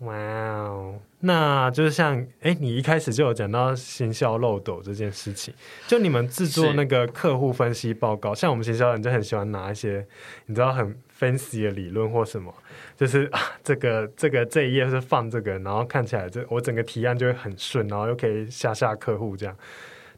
[0.00, 5.52] 哇哦，那就是像哎，你一开始就有讲到行销漏斗这件事情，
[5.88, 10.06] 就你们制作那个客户分析报告，像我们行销人就很喜欢拿一些
[10.46, 12.54] 你知道很 fancy 的理论或什么，
[12.96, 19.56] 就是啊 这个这个这一页是放这个，然后看起来这我整个提案就会很顺，然后又可以吓吓客户这样。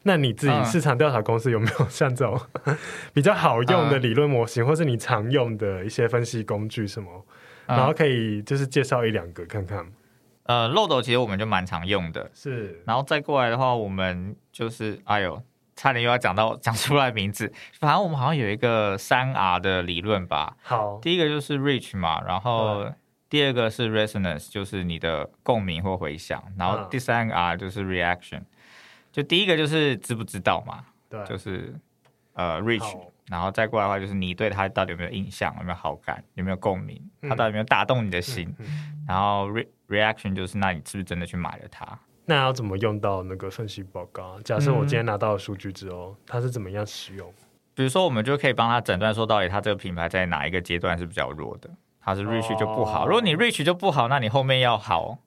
[0.03, 2.39] 那你自己市场调查公司有没有像这种
[3.13, 7.25] 比较好用的理论模型，或是你常用的一些分析工具什么？
[7.77, 9.85] 然后可以就是介绍一两个看看。
[10.43, 12.81] 呃，漏斗其实我们就蛮常用的，是。
[12.85, 15.41] 然后再过来的话，我们就是哎呦，
[15.75, 17.51] 差点又要讲到讲出来名字。
[17.79, 20.57] 反正我们好像有一个三 R 的理论吧。
[20.63, 22.91] 好，第一个就是 Reach 嘛，然后
[23.29, 26.43] 第二个是 Resonance，就是你的共鸣或回响。
[26.57, 28.41] 然后第三个 R 就是 Reaction。
[29.11, 30.83] 就第一个就是知不知道嘛？
[31.07, 31.73] 对，就是
[32.33, 32.97] 呃 Reach。
[33.31, 38.53] 然后再过来的话，就是你对他到底有没有印象，有没有好感，有没有共鸣，他到底有没有打动你的心？
[38.59, 41.87] 嗯嗯嗯、然后 re reaction 就是，那你是不是真的去买了它？
[42.25, 44.37] 那要怎么用到那个分析报告？
[44.41, 47.33] 假设我今天拿到了数据之后，它、嗯、是怎么样使用？
[47.73, 51.69] 比如说，我们就可以帮他诊断说，到底他这个品牌在哪一个阶段是比较弱的？
[52.01, 53.05] 他是 reach 就不好。
[53.05, 55.17] 哦、如果你 reach 就不好，那你后面要好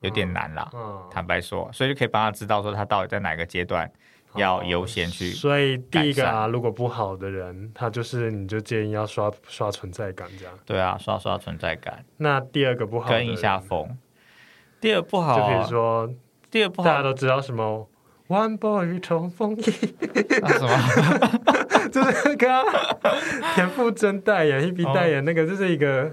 [0.00, 0.68] 有点难啦。
[0.74, 3.90] 嗯嗯、坦白说，所以就可以帮他知道说，他到底在哪个阶段。
[4.34, 10.54] 要优先去，所以第一个啊，如果不好的人，他就是你就建议要刷刷存在感这样。
[10.64, 12.04] 对啊，刷刷存在感。
[12.18, 13.96] 那第二个不好跟一下风。
[14.80, 16.14] 第二不好，啊，就比如说，
[16.50, 17.88] 第二不好，大家都知道什么
[18.28, 19.64] ？One boy 冲锋衣，
[20.40, 21.67] 那什么？
[21.90, 22.64] 就是那个
[23.54, 26.10] 田馥甄代言、Hebe 代言那个，就是一个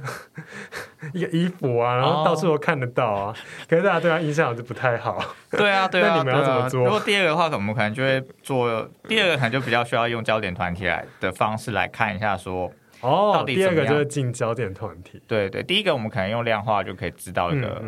[1.14, 3.36] 一个衣服啊，然后到处都看得到啊。
[3.70, 5.24] 可是大家对他印象就不太好。
[5.52, 6.16] 对啊，对啊。
[6.16, 6.84] 那你们要怎么做？
[6.84, 15.22] 如果第二个的话，我们可能就会做第二个，可能就比较需要用焦点团体来的方式来看一下，说哦，到底第二个就是进焦点团体。
[15.28, 17.84] 对对，第一个我们可能用量化就可以知道一个。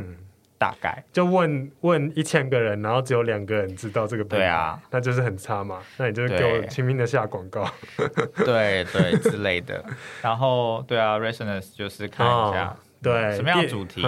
[0.59, 5.79] 大概就问问一千个人，然后只有两个人知道这个品牌，对啊，那就是很差嘛。
[5.97, 7.63] 那你就给我拼命的下广告，
[8.43, 9.83] 对对 之类的。
[10.21, 14.01] 然后对啊，resonance 就是看一下，对什么样的主题，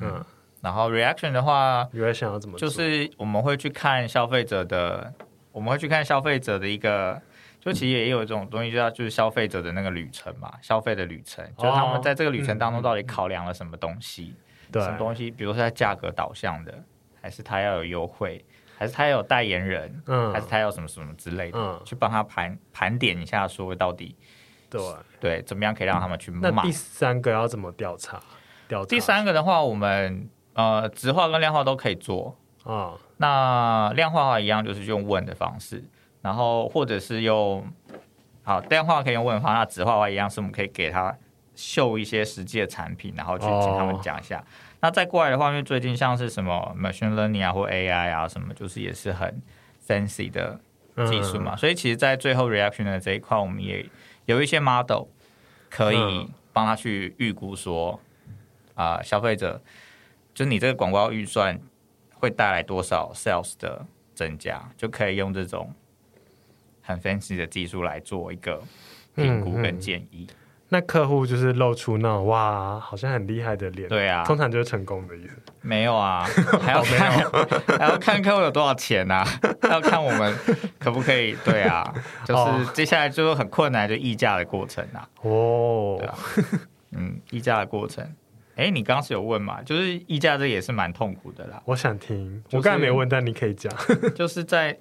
[0.00, 0.24] 嗯，
[0.62, 2.58] 然后 reaction 的话，reaction 要怎么？
[2.58, 5.12] 就是我们会去看消费者的，
[5.52, 7.20] 我们会去看消费者的一个，
[7.60, 14.34] 就其实也有一种东西叫就是消费者的那个旅程嘛，消费的旅程，就是他们在这个旅程当中到底考量了什么东西。
[14.80, 15.30] 什么东西？
[15.30, 16.82] 比如说，它价格导向的，
[17.20, 18.44] 还是它要有优惠，
[18.76, 24.16] 还是它要有代言人，嗯，还是它要什么什么之类的，嗯，去帮他盘盘点一下，说到底，
[24.70, 24.80] 对
[25.20, 26.50] 对，怎么样可以让他们去买？
[26.50, 28.20] 那第三个要怎么调查？
[28.68, 28.88] 调查？
[28.88, 32.94] 第三个的话，我们呃，直化跟量化都可以做啊。
[33.18, 35.84] 那量化的话一样，就是用问的方式，
[36.20, 37.64] 然后或者是用
[38.42, 41.16] 好量化可以用问的方式，那直化的话一样，是我们可以给他。
[41.54, 44.38] 秀一些实际的产品，然后去请他们讲一下。
[44.38, 44.46] Oh.
[44.80, 49.40] 那再过来的话，因为最近像是什么 machine learning 啊，或 AI 啊，什么就是也是很
[49.86, 50.58] fancy 的
[51.06, 51.54] 技术嘛。
[51.54, 53.86] 嗯、所以其实，在最后 reaction 的这一块，我们也
[54.24, 55.04] 有一些 model
[55.70, 58.00] 可以帮他去预估说，
[58.74, 59.62] 啊、嗯呃，消费者
[60.34, 61.60] 就你这个广告预算
[62.14, 65.72] 会带来多少 sales 的增加，就可以用这种
[66.82, 68.60] 很 fancy 的技术来做一个
[69.14, 70.26] 评估跟建议。
[70.72, 75.36] 那客户就是露出那种哇，好像很厉害的脸，对啊，通常就是成功的意思。
[75.60, 76.24] 没有啊，
[76.62, 77.30] 还要看，
[77.78, 79.22] 还要看客户有多少钱啊，
[79.60, 80.34] 还 要看我们
[80.78, 81.84] 可不可以，对啊，
[82.24, 85.06] 就是接下来就是很困难，就议价的过程啊。
[85.20, 86.18] 哦，对啊，
[86.92, 88.02] 嗯，议价的过程。
[88.56, 89.60] 哎，你刚刚是有问嘛？
[89.62, 91.62] 就是议价这也是蛮痛苦的啦。
[91.66, 93.70] 我想听，我刚才没问，但你可以讲。
[94.16, 94.74] 就是在，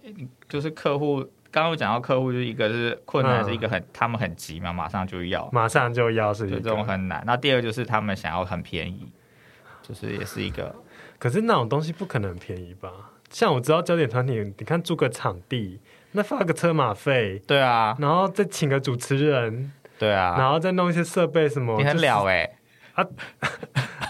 [0.48, 1.26] 就是客户。
[1.52, 7.22] 刚刚有讲到客户，就是一个是困难，是一个很、嗯、他们很急嘛，马上就要，马上就要是一个这种很难。
[7.26, 9.12] 那第二就是他们想要很便宜，
[9.82, 10.74] 就是也是一个。
[11.20, 12.90] 可是那种东西不可能便宜吧？
[13.30, 15.80] 像我知道焦点团体，你看租个场地，
[16.14, 22.50] 那发个车马费，对啊，然后再请个主持人，对啊，然后再弄一些设备什么，你很了哎、
[22.96, 23.06] 啊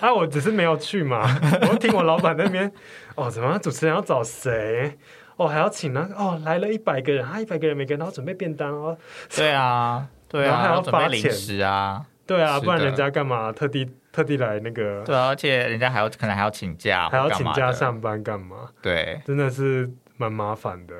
[0.01, 0.13] 啊！
[0.13, 1.27] 我只是没有去嘛，
[1.69, 2.71] 我听我老板那边
[3.15, 4.97] 哦，怎么主持人要找谁？
[5.41, 6.07] 哦，还要请呢？
[6.15, 8.95] 哦，来了一百个人，啊，一百个人每个人都要准备便当哦。
[9.35, 12.05] 对啊，对啊，还要发零食啊。
[12.27, 15.03] 对啊，不然人家干嘛特地特地来那个？
[15.03, 18.69] 对啊，而且人家还要可能还要请假，还要请假上班干嘛？
[18.81, 20.93] 对，真的是蛮麻烦的。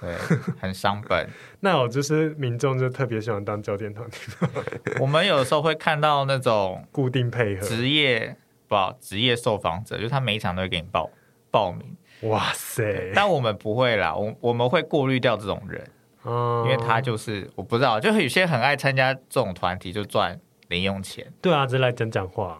[0.00, 0.12] 对，
[0.60, 1.26] 很伤本。
[1.60, 4.32] 那我就是民众就特别喜欢当焦点团体。
[5.00, 8.36] 我们有时候会看到那种固定配合职业
[8.68, 11.08] 不职业受访者，就是他每一场都会给你报
[11.50, 11.96] 报名。
[12.22, 13.12] 哇塞！
[13.14, 15.86] 但我们不会啦，我我们会过滤掉这种人，
[16.24, 21.30] 嗯，因为他就是我不知道，就有些很爱参加这种团体就赚零用钱。
[21.42, 22.58] 对啊，只是来讲讲话。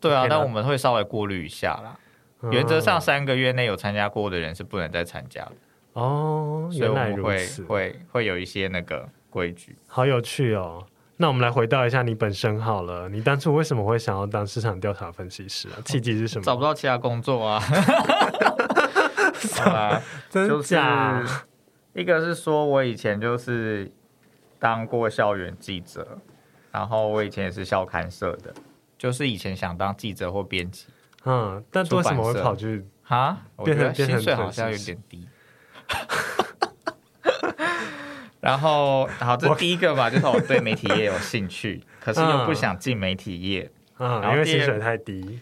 [0.00, 1.96] 对啊，但我们会稍微过滤一下啦。
[2.50, 5.52] 原则上，三个月内有参加过的人是不能再参加的。
[5.92, 7.62] 哦，原来如此。
[7.62, 9.76] 会会会有一些那个规矩。
[9.86, 10.84] 好有趣哦。
[11.18, 15.78] 那我们来回到一下你本身好了，你当初为什么会想要当市场调查分析师啊？
[15.84, 16.44] 契机是什么？
[16.44, 17.62] 找不到其他工作啊。
[20.30, 21.20] 真假？
[21.20, 21.40] 就是、
[21.94, 23.90] 一个是说我以前就是
[24.58, 26.18] 当过校园记者，
[26.70, 28.52] 然后我以前也是校刊社的，
[28.96, 30.86] 就是以前想当记者或编辑。
[31.24, 33.42] 嗯，但为什么会跑去啊？
[33.56, 35.28] 我觉得薪水好像有点低。
[38.40, 45.38] 然后，好，这第一个吧，就是我对媒体业有兴趣，可是又不想进媒体业，嗯，因为薪水太低。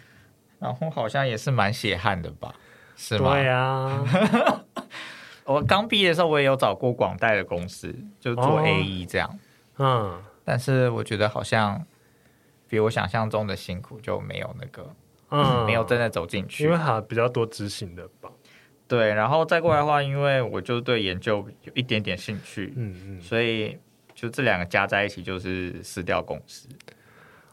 [0.59, 2.55] 然后好像也是蛮血汗的吧？
[3.01, 3.33] 是吗？
[3.33, 4.05] 对啊。
[5.47, 9.39] 我刚毕业的时候，我也有找过广代的公司，就做 AE 这样。
[9.79, 10.23] 嗯。
[10.45, 11.85] 但是我觉得好像
[12.69, 14.95] 比我想象中的辛苦，就没有那个，
[15.31, 18.31] 嗯， 没有真的走进去，因为它比较多执行的吧。
[18.87, 23.79] 对，然后再过来的话，因为我就对研究有一点点兴趣，嗯嗯，所以
[24.15, 26.69] 就这两个加在一起就是私调公司，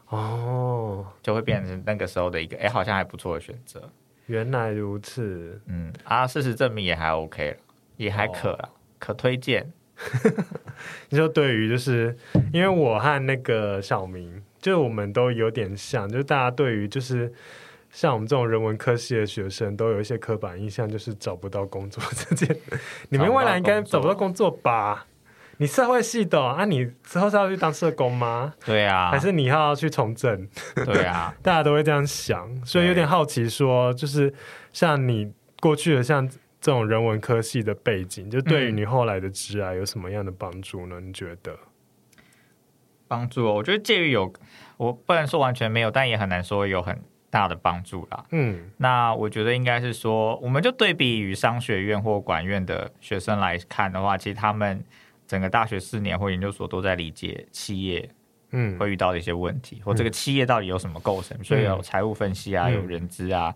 [0.08, 3.88] 哦，就会变成那个时候的一个，哎，好像还不错的选择。
[4.28, 7.56] 原来如此，嗯啊，事实证明也还 OK 了，
[7.98, 8.68] 也还可了，哦、
[8.98, 9.70] 可推荐。
[11.10, 12.16] 你说对于就是
[12.52, 17.32] 因为我和那个小明，就我们都有点像，就是大家对于就是。
[17.90, 22.54] 像我们这种人文科系的学生，都有一些刻板印象，就是找不到工作这件。
[23.08, 25.06] 你们未来应该找不到工作吧？
[25.58, 28.54] 你社会系的啊，你之后是要去当社工吗？
[28.64, 30.48] 对啊，还是你要去从政？
[30.86, 34.32] 对啊， 大家都会这样想，所以有点好奇，说就是
[34.72, 36.26] 像你过去的像
[36.60, 40.98] 这种人文科系的背景，就对于你后来的职涯有什么样的帮助呢？
[41.00, 41.56] 你觉得？
[43.06, 43.46] 帮助？
[43.48, 44.32] 哦我觉得介于有，
[44.76, 47.00] 我不能说完全没有，但也很难说有很。
[47.30, 54.82] 大的帮助啦，嗯，那我觉得应该是说，我们就对比于商学院或管院的学生来看的话，其实他们
[55.28, 58.10] 整个大学四年或研究所都在理解企业，
[58.50, 63.54] 嗯，会遇到的一些问题，嗯、或这个企业到底有什么构成，嗯、所以有财务分析啊，嗯、有人资啊，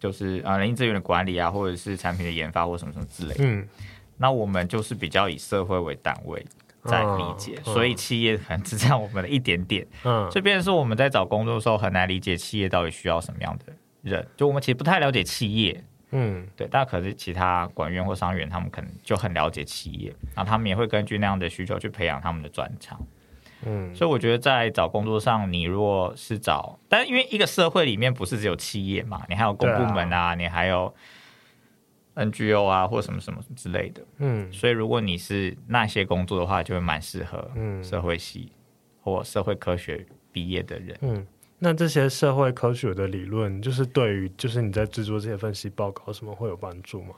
[0.00, 3.68] 就是啊人力资源的管理啊，或者是产品的研发或什么什么之类的，嗯，
[4.16, 6.44] 那我们就是比较以社会为单位。
[6.84, 9.86] 在理解，嗯、所以企业可能只占我们的一点点。
[10.02, 15.84] 嗯，这边是我们在找工作的时候很难理解企业到底需要什么样的人，就我们其实不太了解企业。
[16.12, 23.00] 嗯，对，但可是其他管院或商院，他们可能就很了解企业，然后他们也会根据那样的需求去培养他们的专长。
[23.64, 30.34] 嗯，所以我觉得在找工作上，你如果是找，但因为一个社会里面不是只有企业嘛，你还有公部门啊，啊。
[30.34, 30.94] 你还有。
[32.14, 38.52] NGO 啊，或什么什么之类的，嗯，所以如果你是那些工作的话，就会蛮适合，嗯，社会系
[39.00, 41.26] 或社会科学毕业的人，嗯，
[41.64, 47.14] 那这些社会科学的理论，就是对于就是你在制作这些分析报告什么会有帮助吗？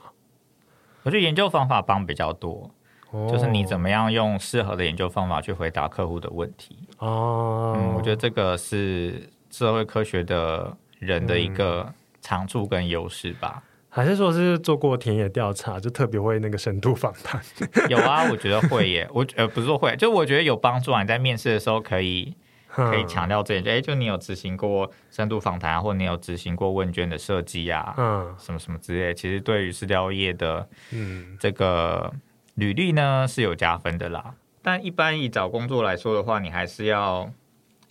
[1.01, 2.69] 我觉得研究方法帮比较多，
[3.09, 11.91] 哦，就是你怎么样用适合的研究方法去回答客户的问题，哦，嗯，我觉得这个是社会科学的人的一个
[12.21, 13.63] 长处跟优势吧。
[13.89, 17.41] 还是说是做过田野调查，就特别会那个深度访谈？
[17.89, 19.09] 有啊，我觉得会耶。
[19.11, 21.01] 我呃不是说会，就我觉得有帮助啊。
[21.01, 22.35] 你在面试的时候可以
[22.75, 31.37] 可以强调这一点，哎、嗯，就你有执行过深度访谈啊，或你有执行过问卷的设计啊，嗯，什么什么之类，其实对于市调业的嗯。
[31.39, 32.13] 这个
[32.55, 34.35] 履历呢是有加分的啦。
[34.61, 37.31] 但一般以找工作来说的话，你还是要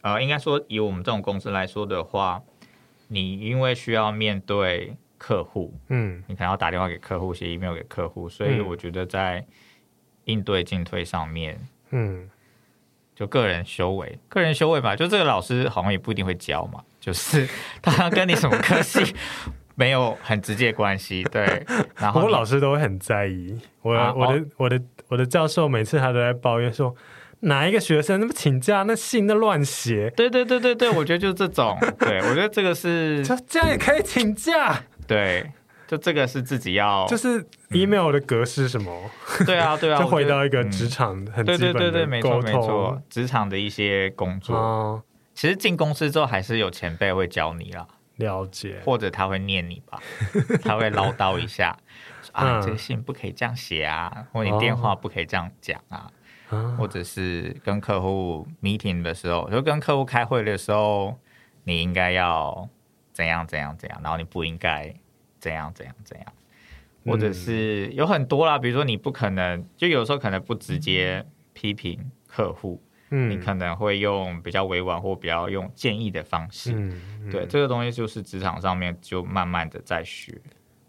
[0.02, 2.42] 呃，应该说以我们这种公司来说的话，
[3.08, 4.96] 你因为需要面对。
[5.16, 9.42] 客户，嗯，你可能要打电话给客户，写 email 给客户，所以我觉得在
[10.24, 11.58] 应对进退上面，
[11.92, 12.28] 嗯，
[13.14, 17.48] 就个人修为，个人修为嘛，就这个老师好像也不一定会教嘛，就是
[17.80, 19.14] 他跟你什么科系
[19.76, 21.64] 没有很直接关系，对。
[21.98, 26.94] 然后我老师都会很在意，我、啊、我的、哦、我的我的教授每次他都在抱怨说，
[27.40, 34.80] 哪一个学生那么请假，那信都乱写，对对对对对，我觉得就是这种，对我觉得这个是，就这样也可以请假。
[35.06, 35.50] 对，
[35.94, 38.92] 就这个是自己要，就是 email 的格式什么？
[39.38, 44.56] 嗯、对啊，对啊， 就回到一个职场很基本的沟通，对对对对，没错没错，职场的一些工作。
[44.56, 45.02] 哦、
[45.34, 47.86] 其实进公司之后，还是有前辈会教你啦，
[48.16, 50.00] 了解，或者他会念你吧，
[50.64, 51.76] 他会唠叨一下，
[52.32, 56.10] 啊，这个信不可以这样写啊，或你电话不可以这样讲啊，
[56.48, 61.16] 哦、或者是跟客户 meeting 的时候，就跟客户开会的时候，
[61.62, 62.68] 你应该要。
[63.12, 64.92] 怎样怎样怎样，然后你不应该
[65.44, 66.26] 怎样怎样怎样，
[67.04, 71.22] 或者是有很多啦，比如说你不可能，就有时候可能不直接
[71.52, 76.72] 批评客户，嗯，你可能会用比较委婉或比较用建议的方式。
[76.72, 80.40] 嗯，嗯对，这个东西就是职场上面就慢慢的在学。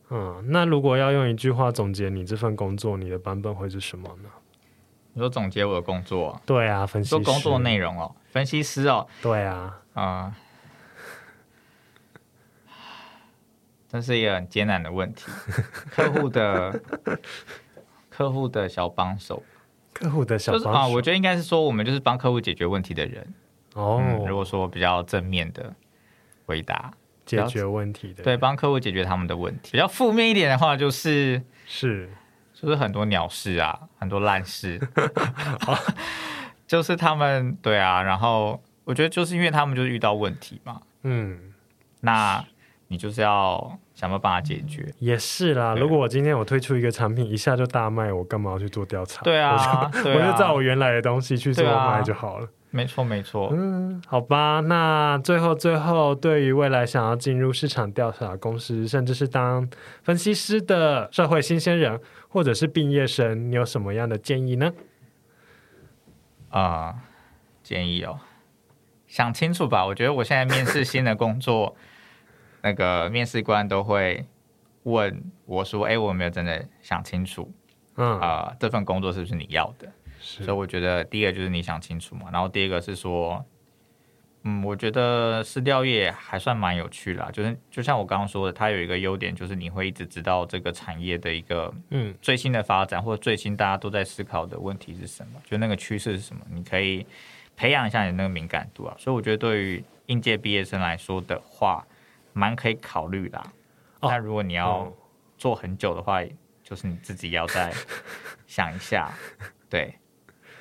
[0.09, 4.29] 嗯，那如果要用一句话总结你这份工作，你的版本会是什么呢？
[5.11, 6.39] 你说总结我的工作？
[6.45, 7.15] 对啊，分析师。
[7.15, 9.05] 说工作内容哦，分析师哦。
[9.21, 10.33] 对啊，啊、嗯，
[13.95, 15.31] 这是一个很艰难的问题。
[15.89, 16.79] 客户的
[18.09, 19.41] 客户的小帮手，
[19.93, 23.33] 客户的小帮手、就是、啊，我觉得应该是说，我们就是帮客户解决问题的人。
[23.73, 25.73] 哦、嗯，如果说比较正面的
[26.45, 26.91] 回答。
[27.25, 29.71] 解决问题的，对，帮客户解决他们的问题。
[29.71, 32.07] 比较负面一点的话，就是是，
[32.53, 34.79] 就是很多鸟事啊，很多烂事，
[36.67, 38.03] 就是他们对啊。
[38.03, 41.51] 然后我觉得就是因为他们就是遇到问题嘛，嗯，
[42.01, 42.45] 那
[42.89, 44.93] 你就是要想办法解决。
[44.99, 49.23] 也是啦，如果我今天我推出一个产品，一下就大卖，我干嘛要去做调查？
[49.23, 52.47] 对啊，我就，照我原来的东西去做卖就好了。
[52.71, 53.49] 没错，没错。
[53.53, 54.59] 嗯，好吧。
[54.59, 59.65] 那最后，最后，对于未来想要进入市场调查公司，甚至是当
[60.03, 64.73] 分析师的社会新鲜人，或者是毕业生，你有什么样的建议呢？
[66.49, 66.95] 啊、呃，
[67.63, 68.19] 建议哦，
[69.07, 69.85] 想清楚吧。
[69.85, 71.77] 我觉得我现在面试新的工作，
[72.65, 74.25] 那个面试官都会
[74.83, 77.53] 问我说：“哎，我有没有真的想清楚？
[77.97, 79.87] 嗯啊、呃，这份工作是不是你要的？”
[80.19, 83.45] 所以我觉得第一个就是你想清楚嘛，然后第二个是说，
[84.41, 97.05] 嗯，我觉得市调业还算蛮有趣啦，就是就像我刚刚说的，它有一个优点就是你会一直知道这个产业的一个嗯最新的发展，或者最新大家都在思考的问题是什么，就那个趋势是什么，你可以
[97.55, 98.95] 培养一下你那个敏感度啊。
[98.97, 101.85] 所以我觉得对于应届毕业生来说的话，
[102.35, 103.41] 蛮可以考虑的。
[103.99, 104.93] 但如果你要
[105.37, 106.21] 做很久的话，
[106.61, 107.73] 就是你自己要再
[108.45, 109.11] 想一下，
[109.67, 109.95] 对。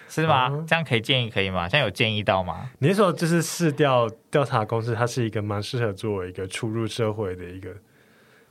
[0.07, 0.47] 是吗？
[0.49, 1.68] 嗯、这样可以建议可以吗？
[1.68, 2.70] 现在有建议到吗？
[2.79, 7.75] 你是说就是试调调查公司，它是一个蛮适合作为一个初入社会的一个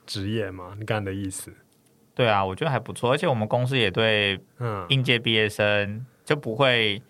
[0.06, 0.76] 职业吗？
[0.78, 1.54] 你刚刚的意思？
[2.14, 4.38] 对啊，我觉得还不错，而且我们公司也对
[4.90, 7.02] 应届毕业生就不会、嗯、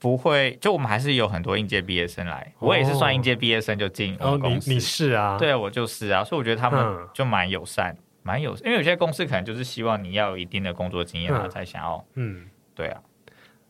[0.00, 4.68] 不会，就我们还是有很多应届毕业生来，哦、我也是算应届毕业生就进我们公司。
[4.68, 5.36] 哦、你你是啊？
[5.38, 13.02] 对，我就是啊，所以我觉得他们就蛮友善，蛮、嗯、友善，因为有些公司可能就是希望你要有一定的工作经验，他才想要，嗯，对啊。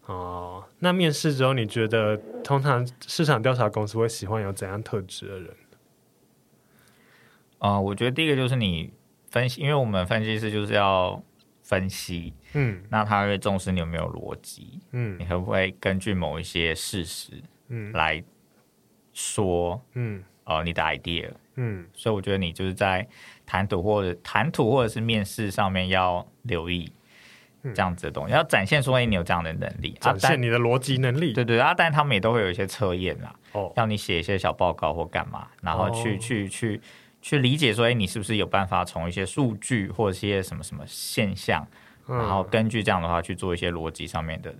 [0.06, 5.48] 哦，那面试之后，你觉得通常市场调查公司会喜欢有怎样特质的人？
[7.58, 8.92] 啊、呃，我觉得第一个就是你
[9.30, 11.22] 分析，因为我们分析师就是要
[11.70, 18.20] 分析，嗯，那他会重视你有没有逻辑，嗯，你会不会根据某一些事实，嗯，来
[19.12, 23.06] 说，嗯，哦、呃，你的 idea，嗯，所以我觉得你就是在
[23.46, 26.92] 谈吐或者谈吐或者是面试上面要留意。
[27.74, 31.34] 这样子的东西，要展现说你有这样的能力，展现你的逻辑能力。
[31.34, 36.80] 对对啊，但他们也都会有一些测验啦，哦，要你写一些小报告或干嘛，然后去、哦、去去
[37.22, 41.66] 去理解说，哎，你是不是有办法从一些数据或者一些什么什么现象，
[42.08, 44.54] 嗯、然后根据这样的话去做一些逻辑上面的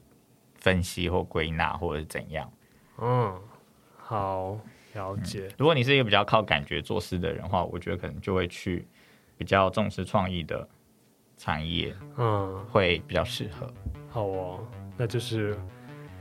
[0.58, 2.52] 分析或归纳，或者是怎样？
[2.98, 3.34] 嗯，
[3.96, 4.58] 好，
[4.94, 5.54] 了解、嗯。
[5.58, 8.86] 如果你是一个比较靠感觉做事的人的话，我觉得可能就会去
[9.36, 10.68] 比较重视创意的。
[11.42, 13.66] 产业，嗯，会比较适合。
[14.10, 14.60] 好哦，
[14.98, 15.58] 那就是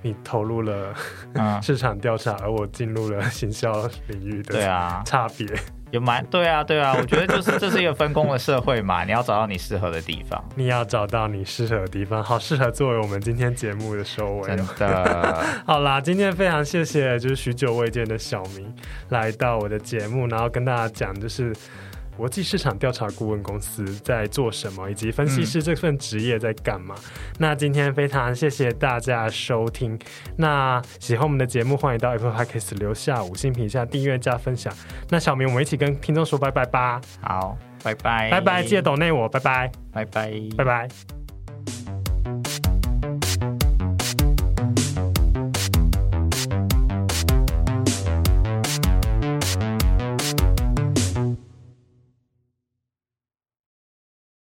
[0.02, 0.96] 你投入了
[1.62, 5.46] 市场调查，而我进入了行销领域的，对啊，差别
[5.92, 14.48] 有蛮对啊，对啊，我觉得就是这是一个分工的社会嘛，你要找到你适合的地方，你要找到你适合的地方，好适合作为我们今天节目的收尾。
[14.48, 18.74] 真的， 好啦，今天非常谢谢，就是许久未见的小明
[19.10, 21.54] 来到我的节目，然后跟大家讲，就是。
[22.20, 26.93] 国际市场调查顾问公司在做什么，以及分析师这份职业在干嘛？
[26.97, 27.03] 嗯、
[27.38, 29.97] 那今天非常谢谢大家收听。
[30.36, 34.74] 那喜欢我们的节目，欢迎到 Apple Podcast 留下五星评价、订阅加分享。
[35.07, 36.99] 那小明，我们一起跟听众说拜拜吧。
[37.22, 41.99] 好，拜拜，拜拜，记得抖内我，拜拜，拜拜，拜拜。